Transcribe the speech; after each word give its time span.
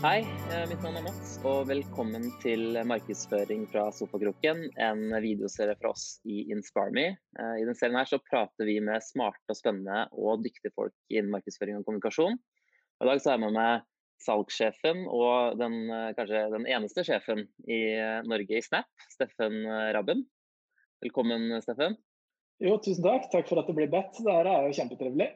Hei, 0.00 0.22
eh, 0.48 0.62
mitt 0.64 0.80
navn 0.80 0.96
er 0.96 1.02
Mats, 1.04 1.34
og 1.44 1.66
velkommen 1.68 2.22
til 2.40 2.78
markedsføring 2.88 3.66
fra 3.68 3.82
Sofakroken. 3.92 4.62
En 4.80 5.02
videoserie 5.20 5.74
fra 5.76 5.90
oss 5.92 6.22
i 6.24 6.46
InspireMe. 6.54 7.02
Eh, 7.36 7.50
I 7.60 7.66
denne 7.66 7.74
serien 7.76 7.98
her 8.00 8.08
så 8.08 8.16
prater 8.24 8.64
vi 8.64 8.78
med 8.80 9.04
smarte, 9.04 9.44
og 9.52 9.58
spennende 9.58 10.06
og 10.16 10.40
dyktige 10.46 10.72
folk 10.72 10.94
innen 11.12 11.28
markedsføring 11.34 11.76
og 11.76 11.84
kommunikasjon. 11.84 12.38
Og 12.40 13.04
I 13.04 13.10
dag 13.10 13.20
så 13.20 13.28
er 13.28 13.36
jeg 13.36 13.42
med 13.44 13.54
meg 13.58 13.84
salgssjefen 14.24 15.04
og 15.04 15.60
den, 15.60 15.76
eh, 15.92 16.14
kanskje 16.16 16.46
den 16.56 16.64
eneste 16.64 17.04
sjefen 17.04 17.44
i 17.68 17.82
Norge 18.24 18.56
i 18.56 18.64
Snap, 18.64 18.88
Steffen 19.12 19.68
Rabben. 19.68 20.24
Velkommen, 21.04 21.60
Steffen. 21.60 22.00
Jo, 22.56 22.78
tusen 22.80 23.04
takk. 23.04 23.28
Takk 23.28 23.52
for 23.52 23.60
at 23.60 23.68
det 23.68 23.76
blir 23.76 23.92
bedt. 23.92 24.16
Det 24.16 24.32
her 24.32 24.48
er 24.48 24.64
jo 24.64 24.80
kjempetrivelig. 24.80 25.34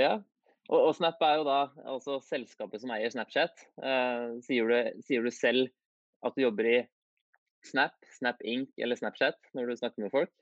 Ja, 0.00 0.22
og, 0.70 0.78
og, 0.78 0.92
Snap 0.94 1.22
er 1.26 1.40
jo 1.40 1.46
da 1.48 1.58
altså 1.90 2.20
selskapet 2.22 2.82
som 2.82 2.92
eier 2.94 3.10
Snapchat. 3.12 3.64
Uh, 3.82 4.38
sier, 4.46 4.70
du, 4.70 5.02
sier, 5.06 5.24
du, 5.26 5.34
selv 5.34 5.70
at 6.26 6.36
du 6.36 6.44
jobber 6.44 6.68
i 6.68 6.76
Snap, 7.66 7.96
Snap 8.16 8.40
Inc. 8.46 8.70
eller 8.80 8.98
Snapchat 8.98 9.50
når 9.56 9.70
du 9.70 9.80
snakker 9.80 10.04
med 10.04 10.14
folk? 10.14 10.32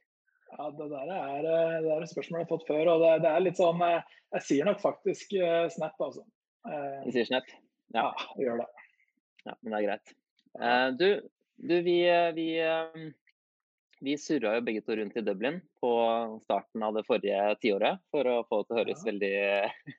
Ja, 0.52 0.68
Det 0.72 0.86
der 0.90 1.10
er, 1.12 1.44
eh, 1.44 1.78
det 1.84 1.90
er 1.92 2.02
et 2.02 2.10
spørsmål 2.10 2.38
jeg 2.38 2.46
har 2.46 2.52
fått 2.52 2.68
før. 2.70 2.88
og 2.94 3.02
det, 3.02 3.10
det, 3.24 3.30
er 3.30 3.42
litt 3.44 3.58
sånn 3.58 3.82
eh, 3.84 4.14
Jeg 4.32 4.44
sier 4.46 4.68
nok 4.68 4.78
faktisk 4.80 5.34
Snap, 5.74 5.98
altså. 6.00 6.22
Du 7.04 7.10
sier 7.12 7.28
Snap? 7.28 7.50
Ja, 7.92 8.06
jeg 8.38 8.46
gjør 8.46 8.62
det. 8.62 8.68
Ja, 9.44 9.56
Men 9.60 9.74
det 9.74 9.78
er 9.78 9.86
greit. 9.88 10.14
Uh, 10.58 10.88
du, 10.96 11.08
du, 11.68 11.74
vi, 11.84 11.98
vi 12.36 12.48
vi 14.04 14.14
surra 14.20 14.54
jo 14.56 14.64
begge 14.66 14.82
to 14.86 14.96
rundt 14.96 15.16
i 15.16 15.24
Dublin 15.26 15.60
på 15.82 15.92
starten 16.44 16.82
av 16.86 16.96
det 16.96 17.04
forrige 17.08 17.54
tiåret 17.62 18.02
for 18.12 18.28
å 18.30 18.40
få 18.48 18.60
det 18.62 18.68
til 18.68 18.74
å 18.74 18.80
høres 18.80 19.02
ja. 19.02 19.08
veldig 19.10 19.32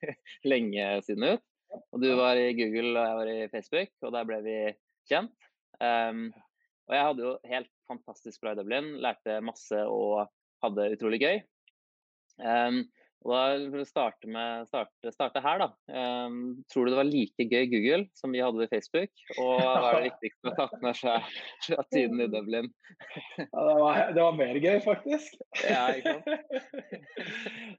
lenge 0.53 0.89
siden 1.07 1.25
ut. 1.35 1.45
Og 1.93 2.01
du 2.01 2.09
var 2.17 2.39
i 2.39 2.53
Google 2.57 2.93
og 2.95 3.03
jeg 3.03 3.17
var 3.19 3.31
i 3.31 3.49
Facebook, 3.51 3.91
og 4.01 4.13
der 4.15 4.29
ble 4.29 4.39
vi 4.45 4.57
kjent. 5.09 5.35
Um, 5.79 6.29
og 6.89 6.95
jeg 6.95 7.05
hadde 7.05 7.25
jo 7.25 7.33
helt 7.51 7.71
fantastisk 7.89 8.41
bra 8.41 8.55
i 8.55 8.59
Dublin, 8.59 8.95
lærte 9.03 9.37
masse 9.45 9.83
og 9.85 10.31
hadde 10.63 10.89
utrolig 10.95 11.21
gøy. 11.21 11.41
Um, 12.41 12.81
og 13.25 13.33
da 13.33 13.39
For 13.71 13.81
å 13.81 13.87
starte, 13.87 14.29
med, 14.31 14.67
starte, 14.69 15.11
starte 15.11 15.41
her, 15.43 15.59
da. 15.59 15.67
Um, 15.91 16.59
tror 16.71 16.87
du 16.87 16.93
det 16.93 16.99
var 17.01 17.07
like 17.09 17.47
gøy 17.51 17.65
Google 17.71 18.05
som 18.15 18.31
vi 18.35 18.43
hadde 18.43 18.63
i 18.63 18.69
Facebook? 18.71 19.11
Og 19.35 19.59
hva 19.59 19.89
er 19.89 19.97
det 19.97 20.05
viktigste 20.11 20.47
å 20.47 20.53
ha 20.53 20.59
tatt 20.61 20.85
med 20.85 20.99
seg 20.99 21.33
fra 21.65 21.85
tiden 21.91 22.23
i 22.23 22.29
Dublin? 22.31 22.69
ja, 23.37 23.43
det, 23.43 23.75
var, 23.81 23.99
det, 24.15 24.23
var, 24.23 24.37
mer 24.39 24.61
gøy, 24.63 24.79
faktisk. 24.85 25.35
Ja, 25.65 25.83
ikke 25.99 26.15
sant? 26.15 26.29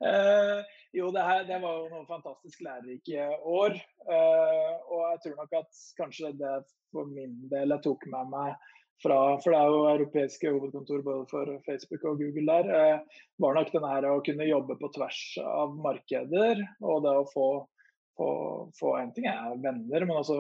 uh, 0.05 0.60
jo, 0.98 1.08
det, 1.16 1.24
her, 1.24 1.47
det 1.48 1.62
var 1.64 1.78
jo 1.78 1.88
noen 1.94 2.10
fantastisk 2.10 2.60
lærerike 2.66 3.30
år. 3.41 3.80
Uh, 4.04 4.77
og 4.92 5.06
jeg 5.06 5.25
tror 5.25 5.41
nok 5.41 5.56
at 5.62 5.82
kanskje 6.02 6.34
det 6.41 6.58
for 6.92 7.08
min 7.08 7.38
del 7.48 7.72
jeg 7.78 7.86
tok 7.86 8.04
med 8.12 8.28
meg 8.34 8.70
fra, 9.03 9.19
for 9.43 9.55
det 9.55 9.59
er 9.59 9.73
jo 9.73 9.81
europeiske 9.91 10.53
hovedkontor 10.53 11.03
både 11.06 11.27
for 11.31 11.51
Facebook 11.67 12.06
og 12.09 12.20
Google 12.20 12.47
der, 12.62 12.70
eh, 12.77 13.20
var 13.43 13.56
nok 13.56 13.73
den 13.73 13.89
her 13.89 14.09
å 14.11 14.23
kunne 14.27 14.48
jobbe 14.48 14.77
på 14.81 14.93
tvers 14.97 15.20
av 15.45 15.77
markeder. 15.87 16.62
Og 16.84 17.03
det 17.06 17.17
å 17.23 17.27
få, 17.33 17.48
få, 18.21 18.31
få 18.78 18.95
en 19.01 19.12
ting 19.17 19.28
er 19.31 19.59
venner, 19.65 20.06
men 20.06 20.21
også, 20.21 20.39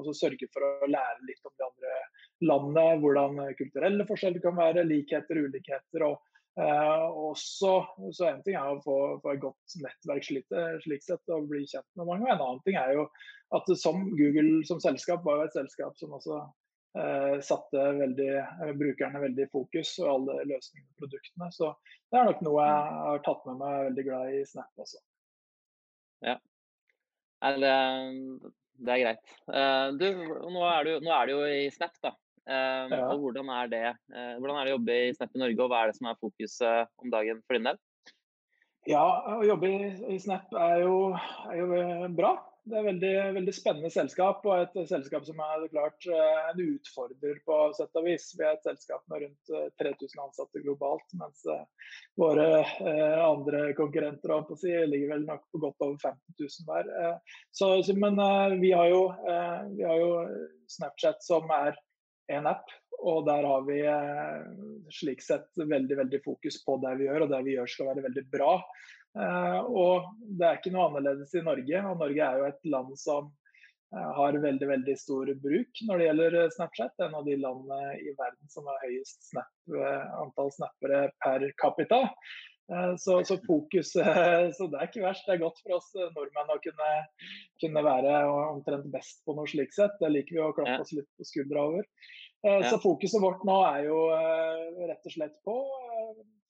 også, 0.00 0.16
sørge 0.20 0.50
for 0.52 0.68
å 0.68 0.90
lære 0.92 1.28
litt 1.28 1.48
om 1.48 1.56
de 1.56 1.68
andre 1.70 1.98
landene. 2.52 2.88
Hvordan 3.04 3.42
kulturelle 3.60 4.08
forskjeller 4.08 4.44
kan 4.44 4.58
være, 4.60 4.88
likheter, 4.88 5.44
ulikheter. 5.46 6.10
og 6.10 6.20
Eh, 6.56 7.06
også, 7.12 7.84
så 8.16 8.28
En 8.30 8.38
ting 8.44 8.54
er 8.56 8.64
å 8.64 8.80
få, 8.80 8.94
få 9.20 9.34
et 9.34 9.42
godt 9.42 9.74
nettverk 9.82 10.24
slik, 10.24 10.46
slik, 10.86 11.02
sett 11.04 11.34
og 11.34 11.50
bli 11.50 11.66
kjent 11.68 11.84
med 12.00 12.08
mange. 12.08 12.30
En 12.32 12.40
annen 12.40 12.62
ting 12.64 12.78
er 12.80 12.94
jo 12.96 13.02
at 13.56 13.68
som 13.76 14.06
Google 14.16 14.62
som 14.68 14.80
selskap 14.80 15.26
var 15.26 15.42
jo 15.42 15.50
et 15.50 15.58
selskap 15.58 15.98
som 16.00 16.14
også 16.16 16.40
satte 17.44 17.86
veldig, 17.98 18.28
eh, 18.40 18.72
brukerne 18.78 19.20
veldig 19.20 19.46
i 19.46 19.50
fokus 19.52 19.94
og 20.02 20.10
alle 20.12 20.36
løsningene 20.52 20.88
og 20.88 21.02
produktene. 21.02 21.48
Så 21.52 21.72
det 22.10 22.20
er 22.20 22.28
nok 22.30 22.44
noe 22.46 22.66
jeg 22.66 23.00
har 23.06 23.24
tatt 23.26 23.48
med 23.48 23.58
meg 23.62 23.88
veldig 23.90 24.04
glad 24.06 24.36
i 24.36 24.44
Snap 24.48 24.84
også. 24.84 25.02
Ja, 26.24 26.36
det, 27.60 27.74
det 28.80 28.94
er 28.94 29.02
greit. 29.02 29.34
Uh, 29.50 29.92
du, 30.00 30.06
nå 30.54 30.62
er 30.70 30.88
du, 30.88 30.92
nå 31.04 31.12
er 31.12 31.28
du 31.28 31.34
jo 31.36 31.42
i 31.50 31.66
Snap, 31.74 31.98
da. 32.04 32.14
Ja. 32.46 33.08
og 33.10 33.24
hvordan 33.24 33.48
er, 33.50 33.70
det, 33.72 33.78
hvordan 34.38 34.54
er 34.60 34.68
det 34.68 34.70
å 34.70 34.76
jobbe 34.76 34.96
i 35.02 35.14
Snap 35.16 35.32
i 35.34 35.40
Norge, 35.42 35.64
og 35.64 35.72
hva 35.72 35.80
er 35.82 35.90
det 35.90 35.96
som 35.96 36.06
er 36.06 36.18
fokuset 36.20 36.92
om 37.02 37.10
dagen 37.10 37.40
for 37.42 37.58
din 37.58 37.66
del? 37.66 37.80
Ja, 38.86 39.02
å 39.34 39.40
jobbe 39.42 39.66
i, 39.66 39.88
i 40.14 40.18
Snap 40.22 40.54
er 40.54 40.84
jo, 40.84 40.94
er 41.50 41.58
jo 41.58 42.10
bra. 42.14 42.36
Det 42.66 42.74
er 42.74 42.82
veldig, 42.82 43.10
veldig 43.36 43.52
spennende 43.54 43.88
selskap, 43.94 44.40
og 44.42 44.58
et 44.58 44.88
selskap 44.90 45.22
som 45.28 45.38
er 45.44 45.68
klart 45.70 46.06
eh, 46.10 46.38
en 46.50 46.62
utfordrer 46.64 47.36
på 47.46 47.58
sett 47.78 47.98
og 48.00 48.08
vis. 48.08 48.24
Vi 48.34 48.42
er 48.42 48.56
et 48.56 48.66
selskap 48.66 49.04
med 49.12 49.22
rundt 49.22 49.52
3000 49.78 50.02
eh, 50.02 50.24
ansatte 50.24 50.62
globalt, 50.64 51.14
mens 51.20 51.44
eh, 51.52 51.92
våre 52.18 52.48
andre 53.22 53.68
konkurrenter 53.78 54.34
si, 54.58 54.72
ligger 54.90 55.14
vel 55.14 55.28
nok 55.28 55.44
på 55.54 55.62
godt 55.62 55.86
over 55.86 56.00
50 56.08 56.42
000 56.42 56.66
hver. 56.66 56.90
Så, 57.54 57.70
men 57.94 58.18
vi 58.58 58.72
har, 58.74 58.90
jo, 58.90 59.04
vi 59.76 59.86
har 59.86 60.02
jo 60.02 60.10
Snapchat 60.72 61.22
som 61.22 61.46
er 61.54 61.78
en 62.34 62.50
app, 62.50 62.66
og 62.98 63.28
der 63.28 63.46
har 63.46 63.62
vi 63.68 63.78
slik 64.90 65.22
sett 65.22 65.52
veldig, 65.54 66.02
veldig 66.02 66.22
fokus 66.24 66.58
på 66.66 66.80
det 66.82 66.96
vi 66.98 67.06
gjør, 67.06 67.28
og 67.28 67.34
det 67.36 67.44
vi 67.46 67.54
gjør 67.60 67.70
skal 67.70 67.92
være 67.92 68.08
veldig 68.08 68.26
bra. 68.34 68.56
Eh, 69.16 69.60
og 69.72 70.12
det 70.36 70.44
er 70.46 70.58
ikke 70.58 70.72
noe 70.74 70.90
annerledes 70.90 71.34
i 71.36 71.44
Norge. 71.44 71.82
Og 71.90 72.00
Norge 72.02 72.24
er 72.24 72.40
jo 72.40 72.48
et 72.50 72.68
land 72.72 72.96
som 73.00 73.30
eh, 73.94 74.10
har 74.18 74.40
veldig 74.42 74.68
veldig 74.72 74.96
stor 75.00 75.30
bruk 75.44 75.84
når 75.88 76.02
det 76.02 76.10
gjelder 76.10 76.40
eh, 76.42 76.50
Snapchat. 76.56 77.06
En 77.06 77.16
av 77.20 77.24
de 77.28 77.38
landene 77.40 77.94
i 78.02 78.12
verden 78.18 78.52
som 78.52 78.68
har 78.68 78.82
høyest 78.84 79.30
snap, 79.30 79.54
antall 80.20 80.52
snappere 80.56 81.08
per 81.24 81.48
capita. 81.62 82.04
Så, 82.98 83.20
så, 83.22 83.36
fokus 83.46 83.92
Så 84.56 84.64
det 84.72 84.78
er 84.80 84.88
ikke 84.88 85.04
verst. 85.04 85.22
Det 85.22 85.36
er 85.36 85.42
godt 85.44 85.60
for 85.62 85.76
oss 85.76 85.92
nordmenn 85.94 86.48
å 86.50 86.56
kunne, 86.64 86.88
kunne 87.62 87.82
være 87.86 88.16
omtrent 88.26 88.88
best 88.90 89.20
på 89.22 89.36
noe 89.38 89.46
slik 89.46 89.70
sett. 89.76 89.94
Det 90.00 90.10
liker 90.10 90.34
vi 90.34 90.42
å 90.42 90.54
klappe 90.56 90.80
oss 90.82 90.90
litt 90.96 91.06
på 91.14 91.28
skuldra 91.28 91.62
over. 91.68 91.86
Så 92.66 92.80
fokuset 92.82 93.22
vårt 93.22 93.46
nå 93.46 93.60
er 93.68 93.86
jo 93.86 94.00
rett 94.82 95.06
og 95.06 95.14
slett 95.14 95.38
på 95.46 95.54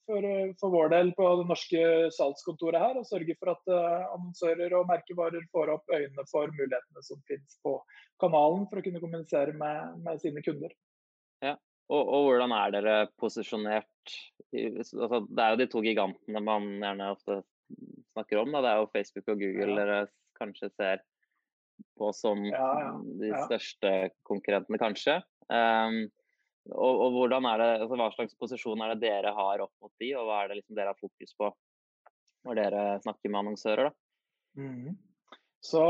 for, 0.07 0.25
eh, 0.25 0.55
for, 0.61 0.73
vår 0.75 0.91
del 0.95 1.13
på 1.19 1.29
det 1.41 1.47
norske 1.51 1.85
salgskontoret 2.17 2.83
her, 2.83 2.99
og 3.01 3.09
sørge 3.09 3.37
for 3.41 3.53
at 3.53 3.73
uh, 3.73 4.07
annonsører 4.15 4.75
og 4.79 4.89
merkevarer 4.91 5.47
får 5.55 5.73
opp 5.75 5.93
øynene 5.93 6.27
for 6.31 6.53
mulighetene 6.55 7.05
som 7.05 7.23
finnes 7.29 7.59
på 7.67 7.77
kanalen 8.23 8.67
for 8.71 8.81
å 8.81 8.85
kunne 8.87 9.03
kommunisere 9.03 9.57
med, 9.59 9.99
med 10.07 10.23
sine 10.23 10.45
kunder. 10.47 10.73
Ja, 11.45 11.57
og, 11.91 12.03
og, 12.03 12.31
hvordan 12.31 12.55
er 12.57 12.77
dere 12.79 12.97
posisjonert? 13.21 14.17
Altså, 14.57 15.21
det 15.27 15.43
er 15.43 15.53
jo 15.53 15.61
de 15.61 15.69
to 15.75 15.83
gigantene 15.85 16.43
man 16.43 16.71
gjerne 16.81 17.13
ofte 17.13 17.43
snakker 18.15 18.41
om. 18.41 18.55
Da. 18.55 18.63
Det 18.63 18.73
er 18.73 18.81
jo 18.81 18.93
Facebook 18.95 19.35
og 19.35 19.43
Google 19.43 19.75
ja. 19.75 19.79
dere 19.83 20.01
kanskje 20.39 20.71
ser 20.75 21.05
på 21.97 22.13
som 22.17 22.41
ja, 22.49 22.69
ja, 22.81 22.93
de 23.21 23.33
største 23.49 23.93
konkurrentene, 24.29 24.81
kanskje. 24.81 25.19
Um, 25.53 26.07
og, 26.73 27.01
og, 27.05 27.11
hvordan 27.15 27.47
er 27.53 27.63
det, 27.63 27.71
altså 27.85 27.99
Hva 28.01 28.11
slags 28.15 28.39
posisjon 28.41 28.83
er 28.83 28.95
det 28.95 29.07
dere 29.07 29.35
har 29.37 29.65
opp 29.65 29.75
mot 29.83 29.93
de, 30.03 30.13
og 30.19 30.29
hva 30.29 30.43
er 30.43 30.51
det 30.51 30.61
liksom 30.61 30.79
dere 30.79 30.95
har 30.95 31.01
fokus 31.01 31.37
på 31.39 31.51
når 32.47 32.59
dere 32.61 32.87
snakker 33.03 33.31
med 33.31 33.43
annonsører? 33.43 33.91
da? 33.91 34.63
Mm. 34.63 34.97
Så 35.67 35.83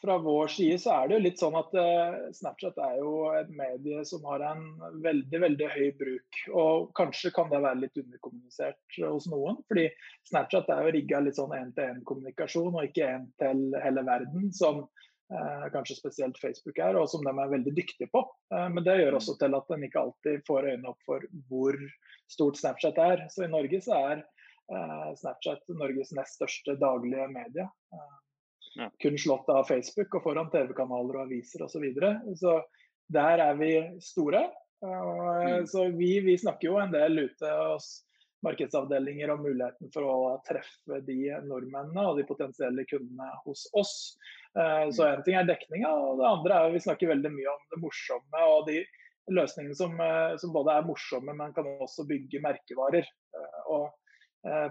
Fra 0.00 0.16
vår 0.20 0.50
side 0.52 0.76
så 0.82 0.92
er 0.92 1.08
det 1.08 1.16
jo 1.16 1.22
litt 1.24 1.40
sånn 1.40 1.54
at 1.56 1.70
uh, 1.78 2.16
Snapchat 2.36 2.76
er 2.84 2.98
jo 3.00 3.12
et 3.32 3.48
medie 3.56 4.02
som 4.04 4.26
har 4.28 4.44
en 4.50 4.66
veldig 5.04 5.40
veldig 5.40 5.70
høy 5.72 5.86
bruk. 6.00 6.40
Og 6.52 6.90
kanskje 6.98 7.32
kan 7.32 7.48
det 7.52 7.62
være 7.64 7.80
litt 7.86 8.02
underkommunisert 8.02 8.98
hos 9.06 9.30
noen. 9.32 9.62
fordi 9.70 9.86
Snapchat 10.28 10.68
er 10.74 10.84
jo 10.84 10.94
rigga 10.98 11.22
litt 11.24 11.38
sånn 11.38 11.56
én-til-én-kommunikasjon, 11.56 12.74
og 12.74 12.90
ikke 12.90 13.08
én 13.14 13.26
til 13.40 13.64
hele 13.86 14.04
verden. 14.04 14.52
som 14.52 14.84
Eh, 14.84 15.13
kanskje 15.72 15.96
spesielt 15.98 16.38
Facebook 16.38 16.78
er, 16.78 16.96
og 16.98 17.08
som 17.10 17.24
de 17.24 17.32
er 17.32 17.52
veldig 17.52 17.74
dyktige 17.76 18.10
på. 18.12 18.22
Eh, 18.54 18.68
men 18.74 18.84
det 18.86 18.98
gjør 19.00 19.18
også 19.18 19.36
til 19.40 19.56
at 19.58 19.72
en 19.74 19.86
ikke 19.86 20.02
alltid 20.02 20.44
får 20.48 20.68
øynene 20.72 20.92
opp 20.92 21.08
for 21.08 21.24
hvor 21.50 21.78
stort 22.30 22.60
Snapchat 22.60 23.00
er. 23.02 23.24
Så 23.32 23.46
i 23.46 23.52
Norge 23.52 23.80
så 23.84 23.98
er 24.12 24.22
eh, 24.22 25.08
Snapchat 25.20 25.64
Norges 25.80 26.14
nest 26.16 26.38
største 26.38 26.76
daglige 26.80 27.28
medie. 27.32 27.68
Ja. 28.74 28.90
Kun 29.02 29.18
slått 29.20 29.50
av 29.54 29.68
Facebook 29.68 30.16
og 30.18 30.24
foran 30.24 30.50
TV-kanaler 30.50 31.20
og 31.20 31.26
aviser 31.28 31.62
osv. 31.62 31.76
Så, 31.76 31.82
videre. 31.84 32.16
så 32.38 32.58
der 33.14 33.42
er 33.44 33.58
vi 33.60 33.74
store. 34.02 34.48
Mm. 34.84 35.66
Så 35.70 35.86
vi, 35.96 36.18
vi, 36.20 36.34
snakker 36.36 36.68
jo 36.68 36.80
en 36.82 36.90
del 36.92 37.22
ute 37.24 37.52
hos 37.56 37.86
markedsavdelinger 38.44 39.32
og 39.34 39.42
muligheten 39.44 39.90
for 39.94 40.06
å 40.06 40.16
treffe 40.46 41.00
de 41.06 41.18
nordmennene 41.46 42.06
og 42.10 42.18
de 42.18 42.26
potensielle 42.28 42.84
kundene 42.88 43.30
hos 43.44 43.66
oss. 43.76 43.94
Eh, 44.58 44.90
så 44.94 45.08
en 45.08 45.24
ting 45.26 45.38
er 45.38 45.48
dekninga, 45.48 45.90
og 45.90 46.20
det 46.20 46.28
andre 46.28 46.60
er 46.60 46.76
vi 46.76 46.84
snakker 46.84 47.10
veldig 47.10 47.32
mye 47.34 47.50
om 47.50 47.66
det 47.72 47.80
morsomme 47.82 48.46
og 48.52 48.68
de 48.68 48.78
løsningene 49.34 49.76
som, 49.78 49.98
eh, 50.00 50.36
som 50.38 50.54
både 50.54 50.76
er 50.76 50.86
morsomme, 50.86 51.34
men 51.34 51.54
kan 51.56 51.68
også 51.74 52.06
bygge 52.08 52.42
merkevarer. 52.44 53.04
Eh, 53.04 53.60
og 53.74 53.92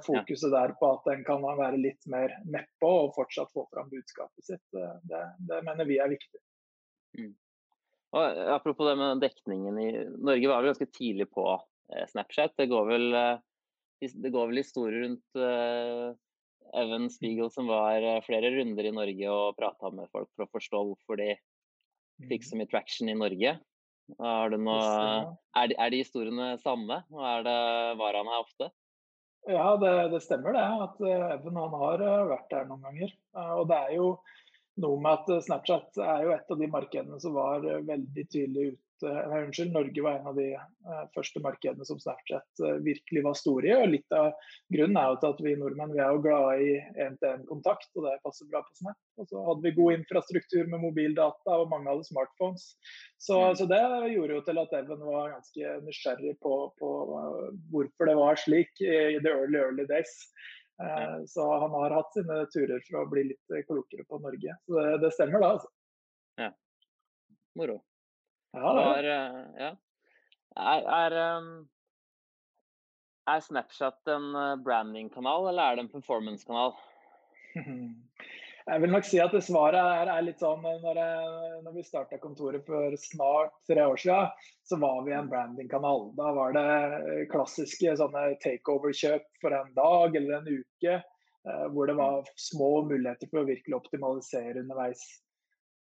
fokuset 0.06 0.52
der 0.54 0.70
på 0.78 0.86
at 0.86 1.08
en 1.10 1.24
kan 1.26 1.42
være 1.42 1.80
litt 1.82 2.04
mer 2.06 2.30
nedpå 2.46 2.90
og 3.08 3.16
fortsatt 3.16 3.50
få 3.56 3.64
fram 3.72 3.88
budskapet 3.90 4.46
sitt, 4.46 4.62
det, 5.10 5.22
det 5.50 5.64
mener 5.66 5.88
vi 5.90 5.98
er 5.98 6.12
viktig. 6.12 6.42
Mm. 7.18 7.32
Og 8.14 8.38
apropos 8.54 8.86
det 8.86 8.94
med 9.00 9.24
dekningen 9.24 9.80
i 9.82 9.88
Norge 10.14 10.52
var 10.52 10.62
vel 10.62 10.70
ganske 10.70 10.92
tidlig 10.94 11.26
på 11.34 11.48
Snapchat. 12.12 12.54
Det 12.62 12.70
går 12.70 12.86
vel, 12.92 13.18
det 14.12 14.32
går 14.34 14.50
vel 14.50 14.62
historier 14.62 15.06
rundt 15.06 15.40
uh, 15.40 16.14
Evan 16.80 17.10
Spiegel 17.14 17.52
som 17.54 17.70
var 17.70 18.06
flere 18.26 18.52
runder 18.56 18.90
i 18.90 18.94
Norge 18.96 19.32
og 19.32 19.58
prata 19.60 19.92
med 19.94 20.10
folk 20.12 20.30
for 20.34 20.46
å 20.46 20.54
forstå 20.56 20.82
hvorfor 20.90 21.20
de 21.22 21.36
fikk 22.30 22.48
så 22.48 22.56
mm. 22.56 22.62
mye 22.62 22.72
traction 22.72 23.12
i 23.12 23.18
Norge. 23.18 23.58
Noe, 24.20 24.78
er, 25.56 25.68
de, 25.70 25.76
er, 25.78 25.92
de, 25.94 26.00
historiene 26.02 26.54
samme, 26.60 26.98
Og 27.14 27.22
er 27.24 27.46
det, 27.46 27.60
var 28.02 28.18
han 28.20 28.32
her 28.32 28.42
ofte? 28.44 28.70
Ja, 29.48 29.68
det, 29.80 29.92
det, 30.12 30.24
stemmer 30.26 30.56
det. 30.56 30.64
At 30.88 31.00
Evan 31.38 31.60
han 31.62 31.78
har 31.80 32.04
vært 32.32 32.50
der 32.52 32.68
noen 32.68 32.84
ganger. 32.88 33.14
Og 33.60 33.68
det 33.70 33.80
er 33.80 33.96
jo 34.00 34.08
noe 34.82 35.00
med 35.02 35.20
at 35.20 35.30
eh, 35.30 35.44
Snapchat 35.46 36.02
er 36.02 36.26
jo 36.26 36.34
et 36.34 36.52
av 36.52 36.60
de 36.60 36.70
markedene 36.72 37.20
som 37.22 37.36
var 37.38 37.66
eh, 37.68 37.84
veldig 37.86 38.26
tydelig 38.26 38.74
ute 38.74 38.82
nei, 39.02 39.40
unnskyld, 39.46 39.72
Norge 39.74 40.04
var 40.06 40.20
en 40.20 40.28
av 40.30 40.36
de 40.38 40.46
uh, 40.54 41.04
første 41.16 41.42
markedene 41.44 41.86
som 41.88 42.00
Snapchat 42.00 42.62
uh, 42.64 42.76
virkelig 42.86 43.24
var 43.26 43.38
store 43.40 43.70
i. 43.70 43.74
og 43.76 43.92
Litt 43.92 44.16
av 44.16 44.32
grunnen 44.74 45.00
er 45.00 45.10
jo 45.10 45.20
til 45.22 45.34
at 45.34 45.42
vi 45.46 45.56
nordmenn 45.60 45.94
vi 45.96 46.02
er 46.04 46.14
jo 46.14 46.22
glade 46.24 46.54
i 46.62 46.70
én-til-én-kontakt, 47.06 47.90
og 47.98 48.08
det 48.08 48.16
passer 48.26 48.50
bra 48.52 48.64
på 48.64 48.78
Snap. 48.80 49.00
Og 49.22 49.30
så 49.30 49.44
hadde 49.48 49.66
vi 49.66 49.76
god 49.78 49.98
infrastruktur 49.98 50.70
med 50.72 50.84
mobildata, 50.86 51.58
og 51.58 51.70
mange 51.74 51.92
hadde 51.92 52.08
smartphones. 52.08 52.70
Så, 53.18 53.40
mm. 53.40 53.60
så 53.60 53.70
det 53.72 53.84
gjorde 54.14 54.40
jo 54.40 54.46
til 54.48 54.64
at 54.64 54.76
Even 54.80 55.06
var 55.06 55.36
ganske 55.36 55.76
nysgjerrig 55.86 56.34
på, 56.44 56.56
på 56.82 56.90
hvorfor 57.72 58.10
det 58.10 58.18
var 58.20 58.40
slik 58.42 58.84
i 58.84 59.20
the 59.20 59.32
early, 59.32 59.60
early 59.62 59.88
days. 59.90 60.18
Eh, 60.82 61.26
så 61.28 61.60
han 61.60 61.72
har 61.72 61.94
hatt 62.00 62.14
sine 62.16 62.44
turer 62.54 62.82
for 62.88 63.04
å 63.04 63.08
bli 63.12 63.28
litt 63.32 63.58
klokere 63.70 64.06
på 64.10 64.20
Norge. 64.24 64.58
Så 64.66 64.78
det, 64.80 65.00
det 65.06 65.14
stemmer, 65.16 65.44
da. 65.44 65.56
altså. 65.58 65.74
Ja. 66.42 66.50
Moro. 67.60 67.82
Ja, 68.54 68.74
det 68.78 68.86
er, 68.86 69.10
eh, 69.12 69.44
ja. 69.66 69.72
Er, 70.54 70.88
er, 70.96 71.16
um, 71.40 71.54
er, 73.30 73.40
Snapchat 73.42 74.14
en 74.14 74.36
eh, 74.38 74.56
branding-kanal, 74.66 75.50
eller 75.50 75.64
er 75.64 75.80
det 75.80 75.88
en 75.88 75.94
performance-kanal? 75.96 76.76
Jeg 78.64 78.80
vil 78.80 78.94
nok 78.94 79.04
si 79.04 79.18
at 79.20 79.34
svaret 79.44 79.76
er, 79.76 80.08
er 80.08 80.22
litt 80.24 80.40
sånn 80.40 80.62
når, 80.64 80.96
jeg, 80.96 81.48
når 81.66 81.74
vi 81.76 81.82
starta 81.84 82.16
kontoret 82.22 82.64
for 82.64 82.94
snart 82.96 83.58
tre 83.68 83.84
år 83.84 84.00
siden, 84.00 84.46
så 84.64 84.78
var 84.80 85.02
vi 85.04 85.12
en 85.18 85.28
branding-kanal. 85.28 86.06
Da 86.16 86.30
var 86.38 86.56
det 86.56 87.26
klassiske 87.34 87.98
sånne 88.00 88.38
takeover-kjøp 88.46 89.26
for 89.44 89.58
en 89.58 89.74
dag 89.76 90.16
eller 90.16 90.38
en 90.38 90.48
uke. 90.62 90.96
Eh, 91.50 91.66
hvor 91.76 91.88
det 91.88 91.94
var 91.94 92.24
små 92.40 92.86
muligheter 92.88 93.28
for 93.28 93.42
å 93.42 93.50
virkelig 93.50 93.76
optimalisere 93.76 94.62
underveis. 94.64 95.02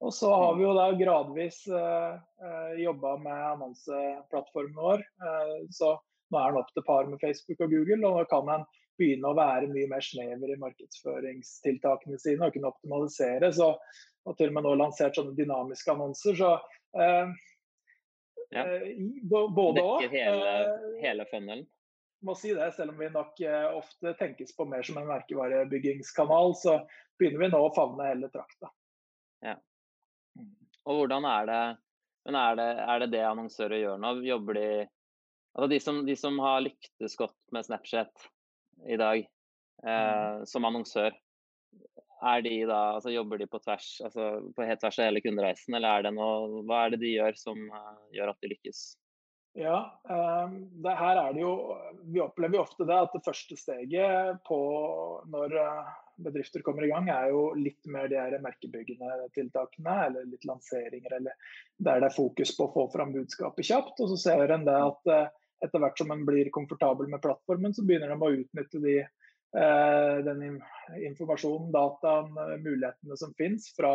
Og 0.02 0.14
så 0.14 0.31
har 0.34 0.56
vi 0.58 0.64
jo 0.64 0.72
da 0.75 0.88
gradvis 0.99 1.60
eh, 1.70 2.14
eh 2.46 2.81
jobba 2.82 3.16
med 3.22 3.43
annonseplattformen 3.52 4.78
vår. 4.78 5.04
Eh, 5.28 5.58
så 5.70 5.94
nå 6.32 6.40
er 6.40 6.50
den 6.50 6.62
opp 6.62 6.72
til 6.72 6.87
par 6.87 7.06
med 7.06 7.20
Facebook 7.22 7.60
og 7.60 7.70
Google, 7.70 8.00
og 8.08 8.19
nå 8.19 8.25
kan 8.31 8.50
en 8.50 8.64
begynne 8.99 9.31
å 9.31 9.37
være 9.37 9.70
mye 9.70 9.90
mer 9.90 10.04
snever 10.04 10.52
i 10.52 10.58
markedsføringstiltakene 10.60 12.19
sine 12.20 12.49
og 12.49 12.56
kunne 12.56 12.72
optimalisere. 12.72 13.52
Så, 13.54 13.70
og 14.26 14.37
til 14.38 14.50
og 14.50 14.58
med 14.58 14.66
nå 14.66 14.75
lansert 14.81 15.19
sånne 15.19 15.37
dynamiske 15.38 15.94
annonser. 15.94 16.38
Så 16.40 16.50
eh, 16.98 17.32
ja. 18.52 18.66
Eh, 18.66 18.90
både 19.28 19.84
òg. 19.84 20.02
Dekker 20.02 20.19
hele, 20.19 20.52
eh, 20.60 21.00
hele 21.05 21.26
funnelen? 21.31 21.66
Må 22.22 22.37
si 22.38 22.52
det, 22.55 22.69
selv 22.76 22.93
om 22.93 23.00
vi 23.02 23.08
nok 23.10 23.40
eh, 23.43 23.69
ofte 23.75 24.14
tenkes 24.19 24.55
på 24.56 24.66
mer 24.70 24.84
som 24.87 25.00
en 25.00 25.08
merkevarebyggingskanal, 25.10 26.55
så 26.58 26.78
begynner 27.19 27.46
vi 27.46 27.52
nå 27.55 27.62
å 27.66 27.72
favne 27.75 28.06
hele 28.12 28.31
trakta. 28.34 28.70
Ja. 29.43 29.56
Og 30.82 30.99
hvordan 30.99 31.26
er 31.29 31.49
det 31.49 31.62
men 32.26 32.38
er 32.38 32.58
det, 32.58 32.69
er 32.87 33.02
det 33.02 33.08
det 33.17 33.23
annonsører 33.26 33.81
gjør 33.81 34.02
nå? 34.02 34.17
Jobber 34.26 34.58
de 34.58 34.67
Altså 35.52 35.69
de 35.69 35.79
som, 35.84 35.99
de 36.06 36.14
som, 36.17 36.38
har 36.40 36.62
lyktes 36.64 37.17
godt 37.20 37.34
med 37.52 37.67
Snapchat, 37.67 38.23
i 38.88 38.96
dag 38.96 39.26
mm. 39.84 39.88
eh, 39.93 40.44
som 40.49 40.64
annonsør, 40.64 41.12
er 42.25 42.44
de 42.46 42.55
da, 42.70 42.79
altså 42.94 43.12
Jobber 43.12 43.43
de 43.43 43.49
på 43.52 43.61
tvers, 43.61 43.88
altså 44.00 44.31
på 44.56 44.64
helt 44.64 44.81
tvers 44.81 44.96
av 44.96 45.11
hele 45.11 45.20
kundereisen, 45.20 45.76
eller 45.76 45.99
er 45.99 46.06
det 46.06 46.14
noe, 46.17 46.62
hva 46.64 46.87
er 46.87 46.94
det 46.94 47.02
de 47.02 47.12
gjør 47.19 47.37
som 47.37 47.61
uh, 47.69 48.00
gjør 48.17 48.32
at 48.32 48.40
de 48.40 48.52
lykkes? 48.55 48.81
Ja, 49.52 49.76
det 50.84 50.93
her 50.96 51.19
er 51.20 51.34
det 51.37 51.43
jo 51.43 51.50
Vi 52.08 52.22
opplever 52.25 52.56
jo 52.56 52.62
ofte 52.62 52.87
det 52.88 52.96
at 52.96 53.12
det 53.12 53.20
første 53.26 53.56
steget 53.60 54.38
på 54.49 54.60
når 55.28 55.56
uh, 55.60 55.90
bedrifter 56.25 56.64
kommer 56.64 56.87
i 56.87 56.88
gang, 56.88 57.10
er 57.12 57.28
jo 57.34 57.50
litt 57.58 57.84
mer 57.93 58.08
de 58.08 58.16
her 58.16 58.38
merkebyggende 58.40 59.28
tiltakene, 59.37 59.99
eller 60.06 60.25
litt 60.31 60.46
lanseringer, 60.49 61.19
eller 61.19 61.52
der 61.76 62.00
det 62.00 62.08
er 62.08 62.16
fokus 62.16 62.54
på 62.56 62.64
å 62.69 62.72
få 62.72 62.87
fram 62.94 63.12
budskapet 63.12 63.69
kjapt. 63.69 64.00
Og 64.00 64.12
så 64.12 64.19
ser 64.25 64.56
en 64.56 64.64
det 64.69 64.78
at 64.78 65.12
uh, 65.12 65.31
etter 65.62 65.82
hvert 65.82 65.98
som 65.98 66.10
en 66.10 66.25
blir 66.26 66.50
komfortabel 66.55 67.08
med 67.10 67.22
plattformen, 67.22 67.75
så 67.75 67.84
begynner 67.87 68.12
de 68.12 68.19
å 68.19 68.32
utnytte 68.34 68.81
de, 68.82 68.96
eh, 69.02 70.16
den 70.26 70.43
informasjonen, 71.10 71.70
dataen, 71.75 72.32
eh, 72.44 72.56
mulighetene 72.64 73.19
som 73.19 73.34
finnes 73.38 73.69
fra, 73.76 73.94